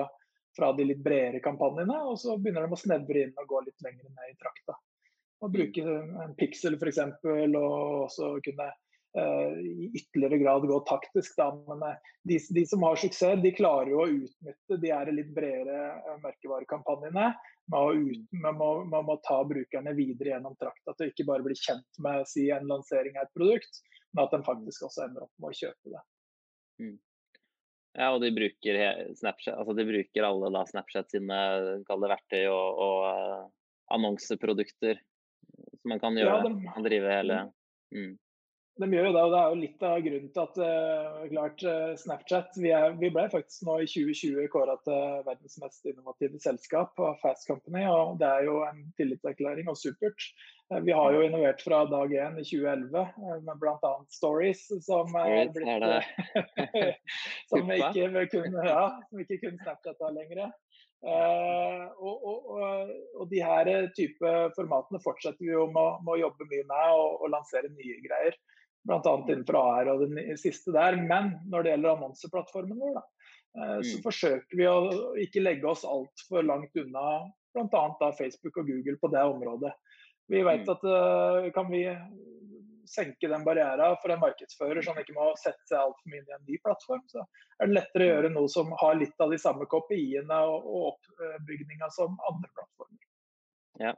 fra, 0.56 0.72
de 0.78 0.88
litt 0.88 1.04
bredere 1.04 1.44
kampanjene. 1.44 1.98
Og 2.08 2.20
så 2.22 2.38
begynner 2.38 2.68
de 2.68 2.78
å 2.78 2.84
snevre 2.84 3.26
inn 3.26 3.36
og 3.36 3.52
gå 3.52 3.64
litt 3.66 3.84
lenger 3.84 4.08
ned 4.08 4.32
i 4.32 4.38
trakta. 4.40 4.78
Og 5.46 5.54
bruke 5.54 5.84
en 5.84 6.36
piksel 6.38 6.80
f.eks. 6.80 7.02
og 7.24 8.06
også 8.08 8.36
kunne 8.46 8.72
Eh, 9.18 9.60
i 9.60 9.92
ytterligere 9.96 10.38
grad 10.38 10.62
gå 10.68 10.80
taktisk. 10.80 11.38
Da. 11.38 11.64
Men 11.68 11.90
eh, 11.90 11.96
de, 12.24 12.40
de, 12.50 12.66
som 12.66 12.84
har 12.84 12.96
suksess, 12.96 13.42
de 13.42 13.52
klarer 13.56 13.90
jo 13.92 14.04
å 14.04 14.10
utnytte 14.12 14.78
de 14.84 14.92
er 14.94 15.12
litt 15.16 15.32
bredere 15.34 15.78
eh, 15.96 16.20
merkevarekampanjene 16.22 17.32
med 17.72 17.80
å, 17.80 17.96
ut, 17.96 18.28
med, 18.36 18.62
å, 18.62 18.70
med 18.86 19.10
å, 19.16 19.18
ta 19.26 19.40
brukerne 19.48 19.96
videre 19.98 20.36
gjennom 20.36 20.56
trakta 20.62 20.94
at 20.94 21.02
de 21.02 21.10
ikke 21.10 21.26
bare 21.28 21.46
blir 21.48 21.58
kjent 21.58 22.04
med 22.04 22.30
si, 22.30 22.46
en 22.54 22.70
lansering 22.70 23.18
av 23.18 23.26
et 23.26 23.34
produkt, 23.40 23.82
men 24.14 24.24
at 24.28 24.36
de 24.36 24.44
faktisk 24.46 24.86
også 24.88 25.08
ender 25.08 25.26
opp 25.26 25.34
med 25.42 25.50
å 25.50 25.60
kjøpe 25.64 25.96
det. 25.96 26.06
Mm. 26.84 26.96
Ja, 27.98 28.14
og 28.14 28.22
de 28.22 28.30
bruker, 28.36 28.80
Snapchat, 29.18 29.56
altså 29.58 29.74
de 29.80 29.88
bruker 29.88 30.30
alle 30.30 30.54
da 30.54 30.62
Snapchat 30.70 31.10
sine 31.16 31.42
verktøy 31.90 32.44
og, 32.54 32.84
og 32.86 33.96
annonseprodukter 33.98 35.02
man 35.90 36.02
kan 36.04 36.18
gjøre. 36.18 36.40
Ja, 36.40 36.48
de, 36.48 36.72
man 36.72 36.88
drive 36.88 37.20
hele 37.20 37.44
mm. 37.96 38.16
De 38.78 38.88
gjør 38.94 39.08
jo 39.08 39.14
det, 39.16 39.22
og 39.26 39.32
det 39.34 39.38
er 39.40 39.48
jo 39.50 39.60
litt 39.60 39.86
av 39.88 39.96
grunnen 40.06 40.32
til 40.34 40.44
at 40.44 40.58
uh, 40.62 41.22
klart, 41.32 41.64
uh, 41.66 41.94
Snapchat 41.98 42.60
vi, 42.62 42.70
er, 42.78 42.94
vi, 43.00 43.10
ble 43.14 43.24
faktisk 43.32 43.66
nå 43.66 43.80
i 43.82 43.88
2020 43.90 44.52
kåra 44.54 44.76
til 44.86 45.24
verdens 45.26 45.58
mest 45.64 45.90
innovative 45.90 46.38
selskap 46.44 47.02
av 47.02 47.18
Fast 47.24 47.50
Company. 47.50 47.88
og 47.90 48.20
Det 48.22 48.30
er 48.30 48.46
jo 48.46 48.60
en 48.68 48.84
tillitserklæring 49.00 49.72
og 49.72 49.80
supert. 49.82 50.28
Uh, 50.70 50.78
vi 50.86 50.94
har 50.94 51.16
jo 51.16 51.24
innovert 51.26 51.64
fra 51.66 51.82
dag 51.90 52.14
én 52.28 52.38
i 52.38 52.46
2011 52.46 53.42
med 53.48 53.64
bl.a. 53.64 53.94
Stories, 54.14 54.62
som 54.86 55.18
er 55.24 55.50
blitt 55.58 55.90
som, 57.50 57.74
ikke 57.80 58.28
kunne, 58.36 58.68
ja, 58.70 58.84
som 59.10 59.26
ikke 59.26 59.42
kun 59.42 59.58
Snapchat 59.64 60.06
av 60.06 60.14
lenger. 60.20 60.52
Uh, 61.06 61.84
og, 62.02 62.24
og, 62.26 62.46
og, 62.58 62.94
og, 63.20 63.26
de 63.30 63.42
her 63.46 63.70
type 63.94 64.32
formatene 64.56 65.02
fortsetter 65.04 65.46
vi 65.46 65.52
jo 65.54 65.68
med, 65.70 66.10
å 66.10 66.16
jobbe 66.18 66.48
mye 66.50 66.64
med 66.66 66.94
og, 66.98 67.28
lansere 67.30 67.70
nye 67.70 68.00
greier 68.02 68.34
bl.a. 68.88 69.14
innenfor 69.28 69.60
AR 69.60 69.92
og 69.94 70.06
den 70.08 70.40
siste 70.42 70.74
der. 70.74 70.98
Men 70.98 71.36
når 71.52 71.64
det 71.64 71.74
gjelder 71.76 71.94
annonseplattformen 71.94 72.82
vår, 72.82 72.98
da, 72.98 73.04
eh, 73.60 73.80
så 73.84 74.00
mm. 74.00 74.04
forsøker 74.08 74.60
vi 74.60 74.70
å 74.72 74.78
ikke 75.22 75.44
legge 75.44 75.70
oss 75.70 75.86
altfor 75.88 76.48
langt 76.48 76.82
unna 76.82 77.06
bl.a. 77.54 78.12
Facebook 78.18 78.58
og 78.62 78.72
Google 78.72 78.98
på 79.02 79.12
det 79.14 79.26
området. 79.28 79.74
Vi 80.32 80.42
vet 80.44 80.66
mm. 80.66 80.74
at 80.74 80.88
uh, 80.88 81.52
kan 81.56 81.70
vi 81.72 81.86
senke 82.90 83.30
den 83.32 83.46
barrieren 83.46 83.98
for 84.02 84.14
en 84.14 84.22
markedsfører 84.22 84.86
som 84.86 84.98
ikke 85.00 85.16
må 85.18 85.30
sette 85.40 85.70
seg 85.70 85.80
altfor 85.82 86.14
mye 86.14 86.24
i 86.24 86.36
en 86.38 86.48
ny 86.48 86.58
plattform, 86.64 87.04
så 87.12 87.24
er 87.58 87.70
det 87.70 87.78
lettere 87.80 88.08
å 88.08 88.10
gjøre 88.12 88.34
noe 88.34 88.52
som 88.52 88.74
har 88.82 88.98
litt 89.00 89.24
av 89.24 89.34
de 89.34 89.40
samme 89.42 89.68
kopiene 89.72 90.42
og, 90.50 90.66
og 90.66 90.90
oppbygninga 90.94 91.92
som 91.96 92.18
andre 92.30 92.52
plattformer. 92.54 93.06
Ja. 93.84 93.94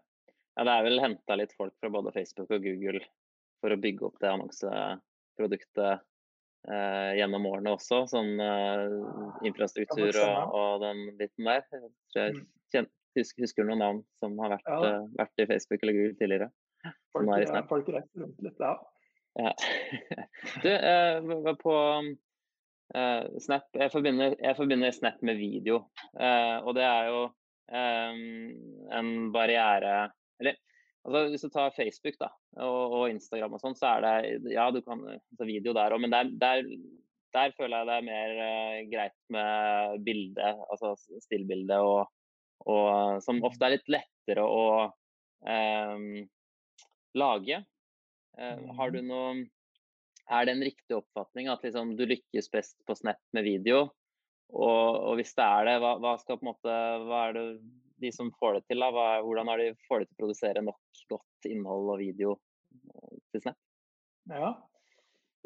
ja 0.57 0.67
det 0.67 0.75
er 0.75 0.85
vel 0.89 1.03
henta 1.03 1.39
litt 1.39 1.55
folk 1.57 1.75
fra 1.79 1.91
både 1.93 2.13
Facebook 2.15 2.51
og 2.55 2.65
Google 2.65 3.03
for 3.59 3.75
å 3.75 3.81
bygge 3.81 4.07
opp 4.07 4.21
det 4.21 4.31
annonseproduktet 4.31 6.05
eh, 6.71 7.11
gjennom 7.19 7.47
årene 7.49 7.75
også. 7.75 8.05
Sånn 8.11 8.39
eh, 8.43 8.85
infrastruktur 9.47 10.21
og, 10.23 10.55
og, 10.55 10.85
den 10.85 11.05
biten 11.19 11.49
der. 11.49 11.67
Jeg 12.15 12.37
mm. 12.37 12.41
kjenner, 12.73 12.93
husker, 13.19 13.45
husker, 13.45 13.67
noen 13.67 13.83
navn 13.83 14.01
som 14.23 14.39
har 14.43 14.55
vært, 14.55 14.71
ja. 14.71 14.79
uh, 14.79 15.13
vært, 15.19 15.35
i 15.43 15.49
Facebook 15.49 15.83
eller 15.83 15.97
Google 15.99 16.19
tidligere. 16.19 16.49
Folk, 17.15 17.29
ja, 17.41 17.61
folk 17.69 17.89
reiser 17.89 18.23
rundt 18.23 18.41
litt, 18.45 18.61
ja. 18.61 18.73
ja. 19.39 19.53
du, 20.63 20.69
eh, 20.69 21.53
på 21.63 21.75
eh, 22.95 23.23
Snap 23.41 23.79
jeg 23.81 23.93
forbinder, 23.93 24.35
jeg 24.37 24.57
forbinder, 24.57 24.93
Snap 24.95 25.21
med 25.25 25.39
video, 25.41 25.83
eh, 26.19 26.57
og 26.61 26.73
det 26.77 26.85
er 26.87 27.11
jo 27.11 27.21
en 27.69 29.09
barriere 29.29 30.07
Eller 30.41 30.55
Altså, 31.05 31.19
hvis 31.29 31.43
du 31.45 31.51
tar 31.53 31.75
Facebook 31.75 32.15
da, 32.19 32.27
og, 32.65 32.95
og 32.97 33.03
Instagram 33.11 33.53
og 33.55 33.61
sånn, 33.61 33.75
så 33.77 33.91
er 33.95 34.01
det 34.03 34.55
ja, 34.55 34.65
du 34.73 34.81
kan 34.83 34.99
altså 35.07 35.45
video 35.47 35.71
der 35.77 35.93
òg, 35.95 36.01
men 36.03 36.11
der, 36.11 36.31
der, 36.41 36.65
der, 37.37 37.53
føler 37.55 37.77
jeg 37.77 37.87
det 37.87 37.95
er 37.95 38.07
mer 38.09 38.33
uh, 38.41 38.79
greit 38.91 39.15
med 39.31 40.03
bilde, 40.05 40.49
altså 40.67 40.91
stillbilde 41.23 41.77
og 41.85 42.09
og 42.67 43.23
som 43.23 43.39
ofte 43.47 43.65
er 43.65 43.77
litt 43.77 43.91
lettere 43.91 44.43
å 44.43 44.63
eh, 45.47 46.01
lage. 47.17 47.63
Eh, 48.37 48.59
har 48.77 48.93
du 48.93 49.01
mm. 49.01 49.09
noe 49.09 49.31
Er 50.29 50.45
det 50.45 50.53
en 50.53 50.61
riktig 50.63 50.93
oppfatning 50.93 51.47
at 51.49 51.63
liksom, 51.65 51.95
du 51.97 52.05
lykkes 52.05 52.51
best 52.53 52.77
på 52.85 52.95
Snap 52.95 53.21
med 53.33 53.47
video? 53.47 53.87
Og, 54.49 54.97
og 55.09 55.15
hvis 55.17 55.33
det 55.37 55.45
er 55.45 55.65
det, 55.65 55.77
hva, 55.81 55.95
hva, 56.01 56.15
skal 56.21 56.37
på 56.37 56.45
en 56.45 56.51
måte 56.51 56.75
Hva 57.05 57.23
er 57.27 57.37
det 57.37 57.45
de 57.99 58.11
som 58.15 58.29
får 58.39 58.59
det 58.59 58.63
til? 58.69 58.83
da? 58.83 58.91
Hva, 58.93 59.07
hvordan 59.25 59.49
har 59.51 59.61
de 59.61 59.73
får 59.87 60.03
det 60.03 60.09
til 60.09 60.17
å 60.17 60.21
produsere 60.23 60.65
nok 60.65 61.03
godt 61.09 61.49
innhold 61.49 61.93
og 61.95 62.01
video 62.01 62.37
til 63.33 63.43
Snap? 63.43 63.57
Ja, 64.29 64.53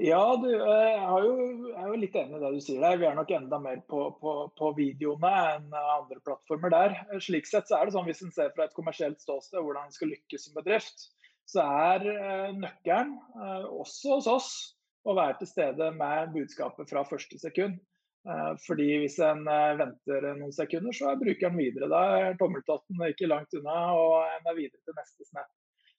ja, 0.01 0.35
du, 0.41 0.49
eh, 0.49 0.87
jeg, 0.89 1.23
jo, 1.23 1.33
jeg 1.69 1.77
er 1.77 1.89
jo 1.91 1.97
litt 2.01 2.15
enig 2.17 2.37
i 2.39 2.41
det 2.41 2.49
du 2.55 2.61
sier 2.65 2.81
der. 2.81 2.97
Vi 2.97 3.05
er 3.05 3.17
nok 3.17 3.29
enda 3.35 3.59
mer 3.61 3.83
på, 3.89 4.07
på, 4.17 4.31
på, 4.57 4.71
videoene 4.77 5.33
enn 5.51 5.67
andre 5.77 6.17
plattformer 6.25 6.73
der. 6.73 6.95
Slik 7.21 7.45
sett 7.45 7.69
så 7.69 7.77
er 7.77 7.85
det 7.85 7.93
sånn 7.93 8.07
hvis 8.07 8.23
en 8.25 8.33
ser 8.33 8.49
fra 8.55 8.65
et 8.65 8.73
kommersielt 8.77 9.21
ståsted 9.21 9.61
hvordan 9.61 9.85
en 9.85 9.93
skal 9.93 10.09
lykkes 10.09 10.47
som 10.47 10.57
bedrift, 10.57 11.05
så 11.49 11.63
er 11.63 12.05
eh, 12.11 12.51
nøkkelen, 12.57 13.15
eh, 13.39 13.65
også 13.83 14.17
hos 14.17 14.29
oss, 14.31 14.51
å 15.03 15.15
være 15.17 15.41
til 15.41 15.49
stede 15.51 15.89
med 15.97 16.31
budskapet 16.35 16.87
fra 16.89 17.03
første 17.07 17.39
sekund. 17.41 17.81
Fordi 18.63 18.85
hvis 19.01 19.17
en 19.19 19.41
venter 19.75 20.29
noen 20.37 20.53
sekunder, 20.55 20.95
så 20.95 21.09
er 21.09 21.17
brukeren 21.19 21.57
videre. 21.59 21.89
Da 21.91 22.03
er 22.21 22.37
tommeltotten 22.39 23.01
ikke 23.09 23.27
langt 23.27 23.51
unna, 23.59 23.81
og 23.99 24.13
en 24.29 24.47
er 24.47 24.55
videre 24.55 24.79
til 24.79 24.95
neste 24.95 25.27
snap. 25.27 25.49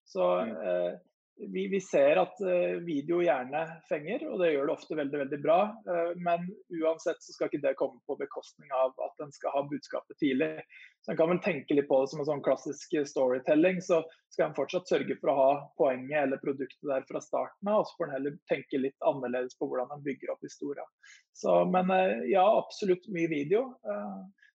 Så 0.09 0.31
mm 0.49 1.03
vi, 1.37 1.69
vi, 1.69 1.81
ser 1.81 2.17
at 2.17 2.41
uh, 2.41 2.79
video 2.87 3.19
gjerne 3.23 3.62
fenger, 3.88 4.23
og 4.31 4.38
det 4.41 4.53
gjør 4.53 4.69
det 4.69 4.75
ofte 4.75 4.99
veldig 4.99 5.21
veldig 5.25 5.38
bra. 5.43 5.59
Uh, 5.88 6.12
men 6.23 6.47
uansett 6.81 7.23
så 7.23 7.35
skal 7.35 7.50
ikke 7.50 7.62
det 7.64 7.75
komme 7.81 8.00
på 8.07 8.17
bekostning 8.21 8.71
av 8.75 8.95
at 9.03 9.25
en 9.25 9.35
skal 9.35 9.55
ha 9.57 9.64
budskapet 9.71 10.19
tidlig. 10.23 10.50
Så 11.03 11.12
En 11.12 11.19
kan 11.19 11.33
vel 11.33 11.43
tenke 11.45 11.76
litt 11.76 11.88
på 11.91 12.00
det 12.00 12.12
som 12.12 12.23
en 12.23 12.29
sånn 12.31 12.45
klassisk 12.47 12.95
storytelling. 13.11 13.83
Så 13.85 14.00
skal 14.33 14.49
en 14.49 14.57
fortsatt 14.57 14.88
sørge 14.88 15.19
for 15.21 15.33
å 15.33 15.37
ha 15.41 15.50
poenget 15.81 16.23
eller 16.23 16.43
produktet 16.43 16.88
der 16.88 17.05
fra 17.11 17.23
starten 17.23 17.71
av, 17.71 17.83
og 17.83 17.91
så 17.91 17.99
får 17.99 18.09
en 18.09 18.17
heller 18.19 18.38
tenke 18.50 18.81
litt 18.81 19.09
annerledes 19.11 19.59
på 19.59 19.69
hvordan 19.69 19.93
en 19.95 20.07
bygger 20.07 20.33
opp 20.33 20.47
historien. 20.47 20.88
Så, 21.37 21.61
men 21.71 21.93
ja, 22.31 22.47
absolutt 22.47 23.07
mye 23.12 23.29
video. 23.31 23.67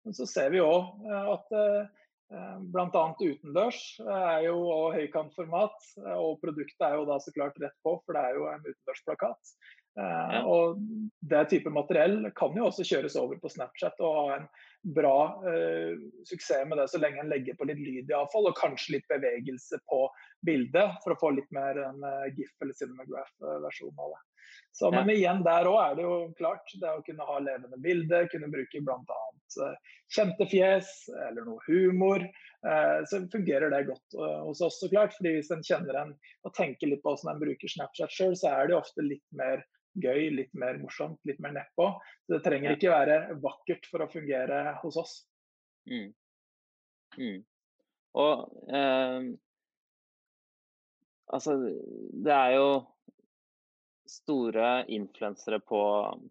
men 0.05 0.13
så 0.13 0.27
ser 0.29 0.51
vi 0.53 0.61
òg 0.61 1.07
at 1.09 1.55
Eh, 1.75 2.04
Bl.a. 2.31 3.03
utendørs 3.21 3.79
eh, 4.01 4.11
er 4.11 4.45
jo 4.47 4.57
og 4.73 4.95
høykantformat, 4.97 5.75
eh, 6.01 6.17
og 6.17 6.39
produktet 6.41 6.87
er 6.87 6.97
jo 6.97 7.07
da 7.09 7.19
så 7.21 7.33
klart 7.35 7.59
rett 7.61 7.75
på, 7.85 7.97
for 8.01 8.17
det 8.17 8.23
er 8.23 8.39
jo 8.39 8.47
en 8.49 8.65
utendørsplakat. 8.65 9.57
Ja. 9.95 10.41
Og 10.43 10.81
Det 11.23 11.45
type 11.53 11.71
materiell 11.71 12.17
kan 12.35 12.57
jo 12.57 12.65
også 12.67 12.83
kjøres 12.83 13.13
over 13.15 13.37
på 13.39 13.47
Snapchat 13.53 14.01
og 14.03 14.17
ha 14.17 14.25
en 14.41 14.49
bra 14.95 15.41
uh, 15.41 15.97
suksess 16.29 16.67
med 16.69 16.77
det, 16.77 16.87
så 16.91 17.01
lenge 17.01 17.23
en 17.23 17.31
legger 17.31 17.57
på 17.57 17.67
litt 17.69 17.81
lyd 17.81 18.11
iallfall, 18.11 18.49
og 18.51 18.59
kanskje 18.59 18.97
litt 18.97 19.07
bevegelse 19.11 19.79
på 19.89 20.05
bildet, 20.45 20.99
for 21.03 21.15
å 21.15 21.19
få 21.21 21.33
litt 21.37 21.51
mer 21.55 21.79
en 21.87 22.05
uh, 22.05 22.29
GIF 22.35 22.53
eller 22.61 22.77
Cinematograph-versjon 22.77 24.05
av 24.05 24.15
det. 24.15 24.23
Så, 24.75 24.89
men 24.91 25.09
igjen, 25.09 25.39
der 25.45 25.67
òg 25.71 25.77
er 25.79 25.93
det 25.95 26.03
jo 26.03 26.15
klart. 26.35 26.73
Det 26.81 26.89
å 26.91 27.03
kunne 27.05 27.25
ha 27.27 27.37
levende 27.39 27.77
bilder, 27.81 28.27
kunne 28.31 28.51
bruke 28.51 28.81
bl.a. 28.83 29.21
Uh, 29.55 29.93
kjente 30.11 30.47
fjes 30.51 30.89
eller 31.29 31.47
noe 31.47 31.63
humor. 31.69 32.25
Uh, 32.65 32.99
så 33.07 33.21
fungerer 33.31 33.71
det 33.71 33.85
godt 33.87 34.17
uh, 34.19 34.41
hos 34.49 34.63
oss, 34.65 34.81
så 34.81 34.89
klart. 34.91 35.15
fordi 35.15 35.37
hvis 35.37 35.53
en 35.55 35.63
kjenner 35.63 36.01
en 36.01 36.11
og 36.43 36.53
tenker 36.57 36.91
litt 36.91 37.03
på 37.05 37.13
hvordan 37.13 37.35
en 37.35 37.41
bruker 37.45 37.71
Snapchat 37.71 38.11
sjøl, 38.11 38.35
så 38.35 38.51
er 38.51 38.69
det 38.69 38.77
ofte 38.77 39.05
litt 39.05 39.25
mer 39.37 39.63
gøy, 40.01 40.29
litt 40.35 40.53
mer 40.57 40.79
morsomt, 40.81 41.19
litt 41.27 41.39
mer 41.43 41.55
nedpå. 41.55 41.89
Det 42.29 42.41
trenger 42.45 42.75
ikke 42.75 42.93
være 42.93 43.19
vakkert 43.43 43.87
for 43.89 44.05
å 44.05 44.11
fungere 44.11 44.77
hos 44.81 44.99
oss. 45.01 45.15
Mm. 45.89 46.09
Mm. 47.17 47.39
Og 48.15 48.71
eh, 48.71 49.29
altså, 51.35 51.57
det 52.25 52.35
er 52.35 52.55
jo 52.57 52.67
store 54.05 54.85
influensere 54.93 55.59
på, 55.59 55.81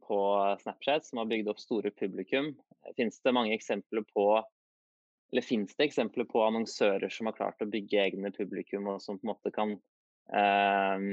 på, 0.06 0.18
Snapchat 0.62 1.06
som 1.06 1.20
har 1.22 1.30
bygd 1.30 1.50
opp 1.50 1.62
store 1.62 1.90
publikum. 1.90 2.52
Fins 2.98 3.18
det 3.24 3.34
mange 3.34 3.56
eksempler 3.56 4.04
på 4.14 4.28
eller 5.32 5.42
finnes 5.42 5.72
det 5.74 5.88
eksempler 5.88 6.28
på 6.30 6.44
annonsører 6.44 7.10
som 7.10 7.26
har 7.26 7.34
klart 7.34 7.62
å 7.64 7.66
bygge 7.66 7.98
egne 7.98 8.30
publikum, 8.30 8.86
og 8.92 9.00
som 9.02 9.16
på 9.18 9.26
en 9.26 9.30
måte 9.32 9.50
kan 9.50 9.72
eh, 10.30 11.06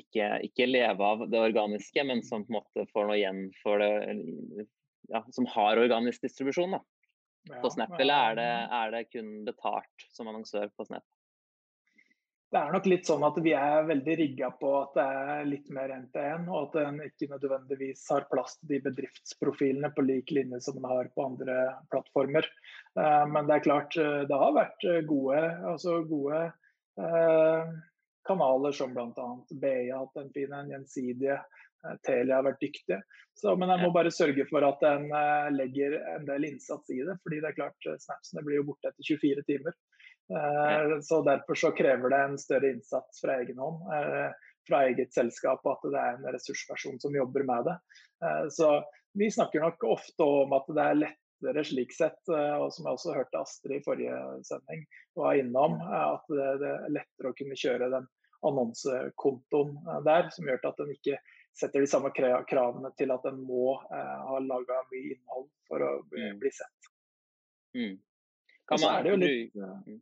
ikke, 0.00 0.28
ikke, 0.48 0.68
leve 0.70 1.10
av 1.10 1.24
det 1.30 1.40
organiske, 1.40 2.04
men 2.06 2.22
som 2.26 2.44
på 2.46 2.52
en 2.52 2.58
måte 2.60 2.86
får 2.92 3.08
noe 3.08 3.18
igjen 3.18 3.46
for 3.62 3.82
det 3.82 4.66
ja, 5.12 5.20
Som 5.36 5.46
har 5.52 5.76
organisk 5.76 6.24
distribusjon 6.24 6.78
da, 6.78 6.80
på 7.60 7.70
Snap, 7.70 7.92
eller 8.00 8.30
er 8.30 8.38
det, 8.38 8.52
er 8.78 8.94
det 8.94 9.02
kun 9.12 9.34
betalt 9.44 10.06
som 10.16 10.30
annonsør 10.30 10.70
på 10.72 10.86
Snap? 10.88 11.04
det 12.54 12.60
er 12.60 12.70
nok 12.70 12.84
litt 12.86 13.08
sånn 13.08 13.24
at 13.26 13.38
vi 13.42 13.52
er 13.58 13.86
veldig 13.88 14.14
rigga 14.20 14.48
på 14.60 14.68
at 14.78 14.92
det 14.94 15.04
er 15.04 15.48
litt 15.48 15.70
mer 15.74 15.90
én-til-én, 15.90 16.44
og 16.46 16.68
at 16.68 16.76
en 16.84 17.00
ikke 17.02 17.26
nødvendigvis 17.32 18.04
har 18.12 18.28
plass 18.30 18.54
til 18.60 18.76
de 18.76 18.78
bedriftsprofilene 18.84 19.90
på 19.96 20.04
lik 20.06 20.30
linje 20.36 20.60
som 20.62 20.78
en 20.78 20.86
har 20.86 21.10
på 21.16 21.24
andre 21.24 21.56
plattformer. 21.90 22.46
Eh, 23.00 23.24
men 23.32 23.48
det 23.48 23.56
er 23.56 23.64
klart, 23.64 23.98
eh, 23.98 24.22
det 24.30 24.38
har 24.38 24.54
vært 24.54 24.86
eh, 24.86 25.00
gode, 25.08 25.40
altså 25.72 25.98
gode 26.06 26.44
kanaler 28.26 28.72
som 28.76 28.94
bl.a. 28.94 29.28
BI 29.50 29.90
har 29.90 30.04
hatt 30.04 30.22
en 30.22 30.32
fin 30.34 30.52
en, 30.52 30.72
Gjensidige. 30.72 31.38
Telia 32.06 32.38
har 32.38 32.46
vært 32.46 32.62
dyktige. 32.64 32.96
Så, 33.36 33.52
men 33.60 33.68
jeg 33.68 33.82
må 33.82 33.90
bare 33.92 34.12
sørge 34.14 34.46
for 34.48 34.64
at 34.64 34.80
en 34.88 35.02
legger 35.52 35.98
en 36.14 36.24
del 36.24 36.46
innsats 36.48 36.88
i 36.94 37.02
det. 37.04 37.18
fordi 37.20 37.42
det 37.44 37.50
er 37.50 37.58
klart, 37.58 37.88
Snapsene 38.00 38.40
blir 38.46 38.62
jo 38.62 38.70
borte 38.70 38.88
etter 38.88 39.04
24 39.04 39.44
timer. 39.50 39.76
Eh, 40.30 41.00
så 41.00 41.22
Derfor 41.22 41.54
så 41.54 41.70
krever 41.70 42.10
det 42.10 42.16
en 42.16 42.38
større 42.38 42.70
innsats 42.70 43.20
fra 43.20 43.36
egen 43.40 43.58
hånd, 43.58 43.82
eh, 43.94 44.30
fra 44.68 44.84
eget 44.88 45.12
selskap, 45.14 45.60
og 45.64 45.72
at 45.76 45.90
det 45.92 46.00
er 46.00 46.14
en 46.18 46.30
ressursperson 46.34 47.00
som 47.00 47.16
jobber 47.16 47.44
med 47.44 47.68
det. 47.68 47.78
Eh, 48.24 48.46
så 48.48 48.84
Vi 49.16 49.30
snakker 49.30 49.60
nok 49.60 49.84
ofte 49.86 50.24
om 50.26 50.52
at 50.56 50.66
det 50.74 50.84
er 50.84 50.96
lettere 51.42 51.64
slik 51.66 51.92
sett, 51.92 52.20
og 52.28 52.70
som 52.72 52.86
jeg 52.86 52.96
også 52.96 53.16
hørte 53.16 53.40
Astrid 53.40 53.80
i 53.80 53.84
forrige 53.84 54.18
sending 54.46 54.84
var 55.18 55.40
innom, 55.40 55.80
at 55.82 56.28
det 56.30 56.68
er 56.70 56.86
lettere 56.92 57.32
å 57.32 57.36
kunne 57.36 57.58
kjøre 57.58 57.90
den 57.92 58.06
annonsekontoen 58.44 59.74
der, 60.06 60.30
som 60.32 60.48
gjør 60.48 60.68
at 60.70 60.80
en 60.84 60.94
ikke 60.94 61.18
setter 61.54 61.84
de 61.84 61.90
samme 61.90 62.10
kravene 62.14 62.90
til 62.98 63.12
at 63.14 63.28
en 63.30 63.38
må 63.46 63.76
ha 63.90 64.40
laga 64.42 64.80
mye 64.90 65.14
innhold 65.14 65.46
for 65.68 65.84
å 65.84 65.92
bli 66.10 66.32
mm. 66.32 66.42
sett. 66.52 66.90
Mm. 67.74 67.94
Kan 68.68 68.80
man, 68.80 68.90
er 68.96 69.04
det 69.04 69.14
jo 69.14 69.20
litt, 69.20 69.54
Du... 69.86 70.00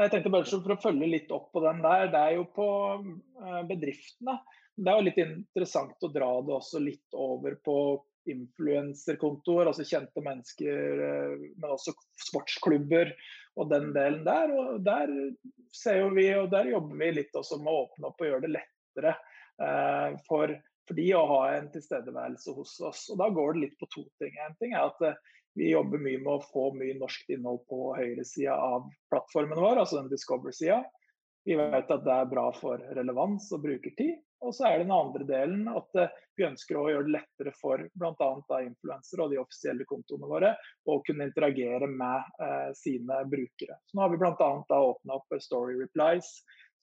Jeg 0.00 0.12
tenkte 0.14 0.32
bare 0.32 0.48
For 0.48 0.72
å 0.72 0.80
følge 0.80 1.10
litt 1.10 1.32
opp 1.34 1.50
på 1.52 1.62
den 1.64 1.82
der, 1.84 2.06
det 2.12 2.20
er 2.20 2.36
jo 2.38 2.46
på 2.56 2.68
eh, 2.96 3.60
bedriftene. 3.68 4.38
Det 4.72 4.88
er 4.88 4.96
jo 4.96 5.04
litt 5.04 5.20
interessant 5.20 6.06
å 6.06 6.12
dra 6.12 6.30
det 6.46 6.54
også 6.56 6.80
litt 6.80 7.16
over 7.18 7.58
på 7.60 7.74
influenserkontoer, 8.34 9.70
altså 9.70 9.86
kjente 9.86 10.24
mennesker, 10.24 11.02
eh, 11.06 11.34
men 11.56 11.74
også 11.74 11.94
sportsklubber 12.28 13.12
og 13.60 13.70
den 13.72 13.90
delen 13.96 14.24
der. 14.26 14.54
Og 14.54 14.80
der 14.86 15.12
ser 15.76 16.02
jo 16.04 16.12
vi, 16.16 16.28
og 16.36 16.50
der 16.54 16.72
jobber 16.72 17.00
vi 17.02 17.12
litt 17.18 17.36
også 17.36 17.60
med 17.62 17.72
å 17.72 17.84
åpne 17.86 18.10
opp 18.10 18.22
og 18.22 18.30
gjøre 18.30 18.46
det 18.46 18.54
lettere 18.58 19.16
eh, 19.16 20.20
for, 20.28 20.54
for 20.88 21.00
de 21.00 21.08
å 21.16 21.26
ha 21.34 21.42
en 21.56 21.68
tilstedeværelse 21.74 22.56
hos 22.56 22.78
oss. 22.92 23.08
Og 23.12 23.20
da 23.22 23.30
går 23.34 23.54
det 23.56 23.66
litt 23.66 23.76
på 23.82 23.90
to 23.94 24.06
ting. 24.22 24.38
En 24.46 24.56
ting 24.62 24.74
er 24.76 24.88
at 24.88 25.20
vi 25.58 25.72
jobber 25.72 25.98
mye 25.98 26.20
med 26.22 26.32
å 26.36 26.46
få 26.52 26.70
mye 26.78 26.96
norsk 26.98 27.30
innhold 27.34 27.64
på 27.70 27.90
høyresida 27.98 28.54
av 28.54 28.86
plattformen 29.10 29.58
vår, 29.58 29.82
altså 29.82 29.98
den 29.98 30.10
Discover-sida. 30.12 30.84
Vi 31.48 31.56
vet 31.58 31.90
at 31.90 32.04
det 32.04 32.14
er 32.14 32.28
bra 32.30 32.50
for 32.54 32.82
relevans 32.94 33.48
og 33.56 33.64
brukertid. 33.64 34.20
Og 34.40 34.54
så 34.56 34.66
er 34.66 34.78
det 34.78 34.86
den 34.86 34.94
andre 34.96 35.26
delen 35.28 35.68
at 35.68 36.00
eh, 36.00 36.14
vi 36.38 36.46
ønsker 36.46 36.78
å 36.78 36.86
gjøre 36.88 37.08
det 37.08 37.16
lettere 37.18 37.52
for 37.58 37.82
bl.a. 38.00 38.30
influensere 38.64 39.26
og 39.26 39.34
de 39.34 39.40
offisielle 39.42 39.86
kontoene 39.88 40.30
våre 40.30 40.54
å 40.88 41.00
kunne 41.06 41.28
interagere 41.28 41.88
med 41.90 42.40
eh, 42.40 42.70
sine 42.78 43.20
brukere. 43.28 43.76
Så 43.86 43.98
nå 43.98 44.06
har 44.06 44.14
vi 44.14 44.20
bl.a. 44.22 44.50
åpna 44.78 45.18
opp 45.18 45.38
Story 45.44 45.76
Replies, 45.80 46.32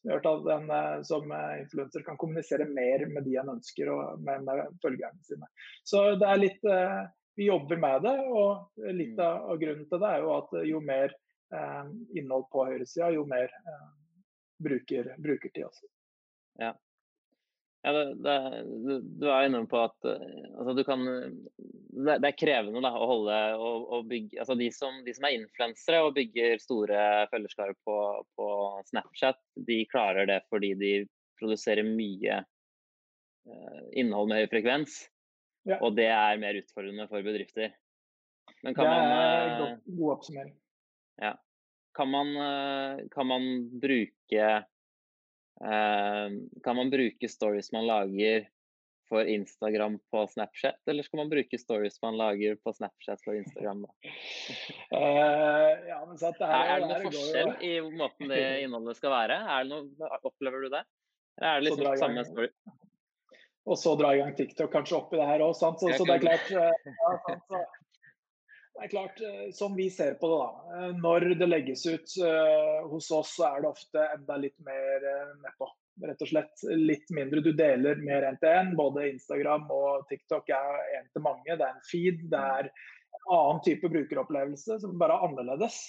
som 0.02 0.12
gjør 0.12 0.30
at 0.34 0.50
en 0.58 0.74
eh, 0.78 0.96
som 1.10 1.34
eh, 1.34 1.54
influenser 1.64 2.06
kan 2.06 2.20
kommunisere 2.22 2.70
mer 2.70 3.08
med 3.10 3.26
de 3.26 3.40
en 3.42 3.56
ønsker 3.58 3.90
og 3.94 4.22
med, 4.22 4.46
med 4.46 4.82
følgerne 4.86 5.26
sine. 5.26 5.50
Så 5.88 6.04
det 6.22 6.30
er 6.30 6.44
litt 6.44 6.70
eh, 6.70 7.08
vi 7.38 7.50
jobber 7.50 7.78
med 7.78 8.02
det. 8.02 8.18
Og 8.28 8.86
litt 8.98 9.20
av, 9.22 9.54
grunnen 9.62 9.86
til 9.90 10.02
det 10.02 10.10
er 10.10 10.24
jo 10.26 10.34
at 10.38 10.58
jo 10.66 10.82
mer 10.82 11.14
eh, 11.54 11.94
innhold 12.18 12.48
på 12.54 12.66
høyresida, 12.70 13.12
jo 13.14 13.26
mer 13.30 13.50
eh, 13.50 13.88
bruker, 14.64 15.14
brukertid 15.22 15.68
også. 15.68 15.90
Ja. 16.62 16.74
Ja 17.86 17.94
det, 17.94 18.04
det, 18.26 18.36
du, 19.22 19.28
er 19.30 19.48
inne 19.48 19.62
på 19.70 19.80
at 19.80 20.08
eh, 20.10 20.46
altså, 20.58 20.74
du 20.76 20.84
kan 20.88 21.06
det, 21.08 22.18
det 22.20 22.30
er 22.30 22.38
krevende 22.38 22.82
da, 22.84 22.92
å 22.98 23.10
holde 23.10 23.38
og, 23.56 23.86
og 23.96 24.10
bygge 24.10 24.42
altså, 24.42 24.58
de, 24.60 24.70
som, 24.76 25.00
de 25.06 25.14
som 25.16 25.28
er 25.28 25.38
influensere 25.38 26.02
og 26.06 26.16
bygger 26.18 26.58
store 26.64 27.02
følgerskarer 27.32 27.78
på, 27.88 27.98
på 28.38 28.50
Snapchat, 28.90 29.40
de 29.70 29.82
klarer 29.92 30.30
det 30.30 30.42
fordi 30.52 30.74
de 30.80 30.94
produserer 31.40 31.86
mye 31.88 32.42
innhold 33.96 34.28
med 34.28 34.42
høy 34.42 34.50
frekvens. 34.52 34.96
Ja. 35.70 35.78
Og 35.86 35.94
det 35.96 36.10
er 36.12 36.40
mer 36.42 36.58
utfordrende 36.60 37.06
for 37.08 37.24
bedrifter. 37.24 37.72
Men 38.66 38.76
kan 38.76 38.84
det 38.84 38.96
er 38.96 39.06
man, 39.08 39.62
god, 39.62 39.94
god 40.00 40.14
oppsummering. 40.18 40.56
Ja. 41.22 41.32
Kan 41.96 42.12
man, 42.12 42.34
kan 43.14 43.30
man 43.30 43.48
bruke 43.80 44.50
Kan 45.58 46.76
man 46.78 46.92
bruke 46.94 47.30
stories 47.32 47.72
man 47.74 47.88
lager 47.88 48.46
for 49.10 49.24
Instagram 49.26 50.00
på 50.12 50.28
Snapchat, 50.28 50.76
eller 50.86 51.04
skal 51.04 51.18
man 51.18 51.30
bruke 51.30 51.58
stories 51.60 52.02
man 52.02 52.18
lager 52.18 52.56
på 52.56 52.74
Snapchat 52.74 53.24
for 53.24 53.36
Instagram? 53.36 53.82
Da? 53.82 54.12
Uh, 54.98 55.88
ja, 55.92 56.06
men 56.08 56.18
så 56.18 56.32
det 56.40 56.48
er, 56.48 56.72
er 56.74 56.82
det 56.82 56.90
noen 56.90 57.08
forskjell 57.08 57.54
i 57.64 57.74
måten 58.02 58.34
det 58.34 58.42
innholdet 58.66 59.00
skal 59.00 59.14
være? 59.14 59.40
Noe, 59.70 60.12
opplever 60.22 60.68
du 60.68 60.74
det? 60.76 60.84
Eller 61.38 61.54
er 61.54 61.64
det 61.64 61.72
liksom 61.72 62.02
samme 62.02 62.26
story? 62.28 62.52
Og 63.68 63.80
så 63.80 63.98
dra 64.00 64.14
i 64.16 64.22
gang 64.22 64.36
TikTok 64.36 64.72
kanskje 64.72 64.96
oppi 65.00 65.20
det 65.20 65.28
her 65.28 65.44
òg, 65.44 65.56
så, 65.60 65.74
så, 65.80 65.92
det 65.92 66.20
er 66.20 66.24
klart 66.24 66.52
uh, 66.56 66.92
ja, 66.92 67.16
sant, 67.28 67.44
så, 67.52 67.64
det 68.78 68.86
er 68.86 68.94
klart, 68.94 69.20
eh, 69.26 69.50
Som 69.58 69.76
vi 69.76 69.90
ser 69.90 70.16
på 70.22 70.30
det, 70.30 70.38
da. 70.44 70.92
Når 71.02 71.28
det 71.40 71.50
legges 71.50 71.86
ut 71.90 72.16
uh, 72.22 72.86
hos 72.92 73.10
oss, 73.12 73.36
så 73.40 73.50
er 73.50 73.64
det 73.64 73.72
ofte 73.74 74.06
enda 74.14 74.38
litt 74.40 74.58
mer 74.66 75.06
uh, 75.06 75.36
nedpå 75.42 75.70
rett 76.06 76.22
og 76.22 76.30
slett 76.30 76.64
litt 76.78 77.10
mindre. 77.14 77.42
Du 77.42 77.52
deler 77.58 78.02
mer 78.04 78.28
enn 78.28 78.38
til 78.42 78.54
én. 78.54 78.74
Både 78.78 79.08
Instagram 79.10 79.68
og 79.74 80.06
TikTok 80.12 80.50
er 80.54 80.80
én 81.00 81.10
til 81.14 81.26
mange. 81.26 81.50
Det 81.50 81.66
er 81.66 81.74
en 81.74 81.90
feed. 81.90 82.22
Det 82.32 82.44
er 82.60 82.70
en 82.70 83.34
annen 83.34 83.64
type 83.66 83.90
brukeropplevelse 83.92 84.80
som 84.84 84.98
bare 85.02 85.18
er 85.18 85.28
annerledes. 85.30 85.80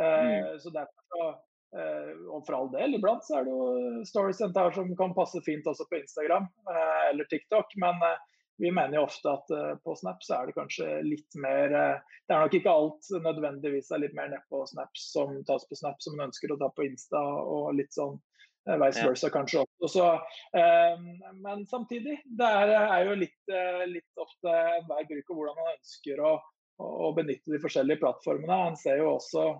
Eh, 0.00 0.26
mm. 0.30 0.58
Så 0.62 0.72
derfor, 0.74 1.34
eh, 1.76 2.12
og 2.30 2.44
for 2.46 2.56
all 2.56 2.72
del, 2.72 2.96
iblant 2.96 3.26
så 3.26 3.40
er 3.40 3.48
det 3.48 3.54
jo 3.54 4.04
stories 4.08 4.42
her 4.42 4.76
som 4.76 4.92
kan 4.98 5.16
passe 5.16 5.42
fint 5.46 5.66
også 5.68 5.88
på 5.90 6.00
Instagram 6.00 6.48
eh, 6.70 7.04
eller 7.10 7.28
TikTok. 7.30 7.76
Men 7.82 8.00
vi 8.60 8.70
mener 8.74 8.98
jo 8.98 9.06
ofte 9.06 9.32
at 9.32 9.52
på 9.84 9.94
Snap 9.96 10.22
så 10.24 10.36
er 10.36 10.50
det 10.50 10.56
kanskje 10.56 10.86
litt 11.06 11.36
mer 11.40 11.72
Det 11.72 12.34
er 12.34 12.42
nok 12.42 12.56
ikke 12.58 12.72
alt 12.72 13.08
nødvendigvis 13.24 13.88
er 13.94 14.02
litt 14.02 14.16
mer 14.16 14.28
nedpå 14.32 14.62
Snaps 14.68 15.06
som 15.14 15.38
tas 15.48 15.64
på 15.68 15.78
Snap 15.78 16.02
som 16.04 16.18
man 16.18 16.28
ønsker 16.28 16.52
å 16.52 16.58
ta 16.60 16.68
på 16.76 16.84
Insta 16.84 17.22
og 17.24 17.72
litt 17.78 17.96
sånn 17.96 18.18
Eh, 18.68 18.76
vice 18.86 19.06
versa 19.08 19.30
kanskje 19.30 19.62
også. 19.62 19.88
Så, 19.88 20.06
eh, 20.60 20.98
men 21.34 21.66
samtidig, 21.66 22.20
det 22.24 22.46
er, 22.46 23.04
jo 23.08 23.14
litt, 23.14 23.40
eh, 23.48 23.86
litt 23.88 24.20
ofte 24.20 24.52
hver 24.86 25.06
bruker 25.08 25.34
hvordan 25.34 25.56
man 25.56 25.72
ønsker 25.78 26.20
å, 26.20 26.34
å, 26.80 27.12
benytte 27.16 27.54
de 27.54 27.62
forskjellige 27.62 28.02
plattformene. 28.02 28.60
Han 28.68 28.76
ser 28.76 29.00
jo 29.00 29.14
også 29.14 29.46
eh, 29.48 29.58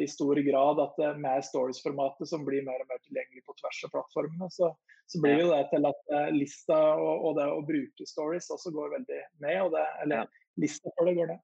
i 0.00 0.06
stor 0.08 0.38
grad 0.46 0.78
at 0.80 0.94
det 0.96 1.10
med 1.20 1.44
stories-formatet 1.44 2.30
som 2.30 2.44
blir 2.46 2.62
mer 2.64 2.80
og 2.80 2.88
mer 2.88 3.00
tilgjengelig 3.04 3.42
på 3.44 3.52
tvers 3.58 3.80
av 3.84 3.90
plattformene, 3.92 4.46
så, 4.48 4.70
så 5.12 5.20
blir 5.20 5.42
jo 5.42 5.50
det 5.50 5.66
til 5.68 5.88
at 5.90 6.14
lista 6.32 6.78
og, 6.96 7.26
og, 7.26 7.34
det 7.36 7.48
å 7.52 7.58
bruke 7.68 8.06
stories 8.08 8.48
også 8.54 8.72
går 8.72 8.94
veldig 8.94 9.18
ned. 9.44 9.58
Og 9.66 9.74
det, 9.74 9.84
eller 10.06 10.22
ja. 10.22 10.46
lista 10.64 10.94
for 10.96 11.10
det 11.10 11.18
går 11.18 11.34
ned. 11.34 11.42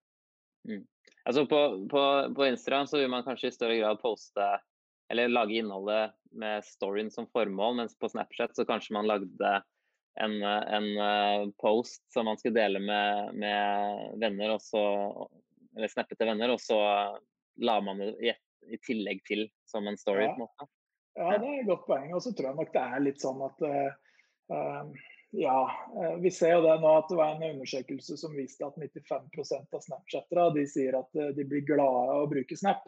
Mm. 0.72 0.86
Altså 1.28 1.44
på, 1.50 1.60
på, 1.92 2.02
på 2.36 2.48
Instagram 2.48 2.88
så 2.88 3.02
vil 3.02 3.12
man 3.12 3.26
kanskje 3.26 3.52
i 3.52 3.58
større 3.58 3.76
grad 3.76 4.00
poste 4.00 4.48
eller 5.12 5.28
lage 5.28 5.60
innholdet 5.60 6.12
med 6.30 6.64
storyen 6.64 7.10
som 7.10 7.28
formål, 7.32 7.76
mens 7.76 7.98
på 7.98 8.08
Snapchat 8.08 8.56
så 8.56 8.64
kanskje 8.68 8.96
man 8.96 9.08
lagde 9.08 9.52
en, 10.20 10.42
en 10.42 10.88
eh, 10.98 11.48
post 11.62 12.02
som 12.12 12.28
man 12.28 12.38
skulle 12.38 12.58
dele 12.60 12.80
med, 12.82 13.34
med 13.34 14.18
venner, 14.20 14.56
og 14.56 14.62
så, 14.62 14.82
eller 15.76 15.92
snappe 15.92 16.16
til 16.18 16.28
venner, 16.28 16.52
og 16.52 16.60
så 16.60 16.78
la 17.64 17.78
man 17.84 18.02
det 18.02 18.34
i, 18.68 18.78
tillegg 18.84 19.22
til 19.28 19.46
som 19.68 19.86
en 19.88 19.98
story. 19.98 20.26
Ja. 20.26 20.34
på 20.34 20.42
en 20.42 20.46
måte. 20.46 20.68
Ja, 21.18 21.30
det 21.34 21.48
er 21.50 21.60
et 21.62 21.70
godt 21.70 21.86
poeng. 21.88 22.10
Og 22.14 22.22
så 22.22 22.32
tror 22.36 22.50
jeg 22.50 22.58
nok 22.60 22.74
det 22.74 22.82
er 22.84 23.04
litt 23.04 23.22
sånn 23.22 23.40
at 23.46 23.64
uh, 23.66 24.92
ja, 25.36 25.56
vi 26.22 26.30
ser 26.32 26.54
jo 26.54 26.62
det 26.64 26.76
nå 26.80 26.92
at 27.00 27.10
det 27.10 27.18
var 27.18 27.34
en 27.34 27.50
undersøkelse 27.50 28.16
som 28.20 28.36
viste 28.38 28.64
at 28.64 28.78
95% 28.78 29.74
av 29.76 29.82
snapchattere 29.84 30.46
de 30.54 30.64
sier 30.70 30.96
at 30.96 31.18
de 31.36 31.44
blir 31.44 31.66
glade 31.68 32.14
av 32.14 32.22
å 32.22 32.30
bruke 32.30 32.56
Snap. 32.56 32.86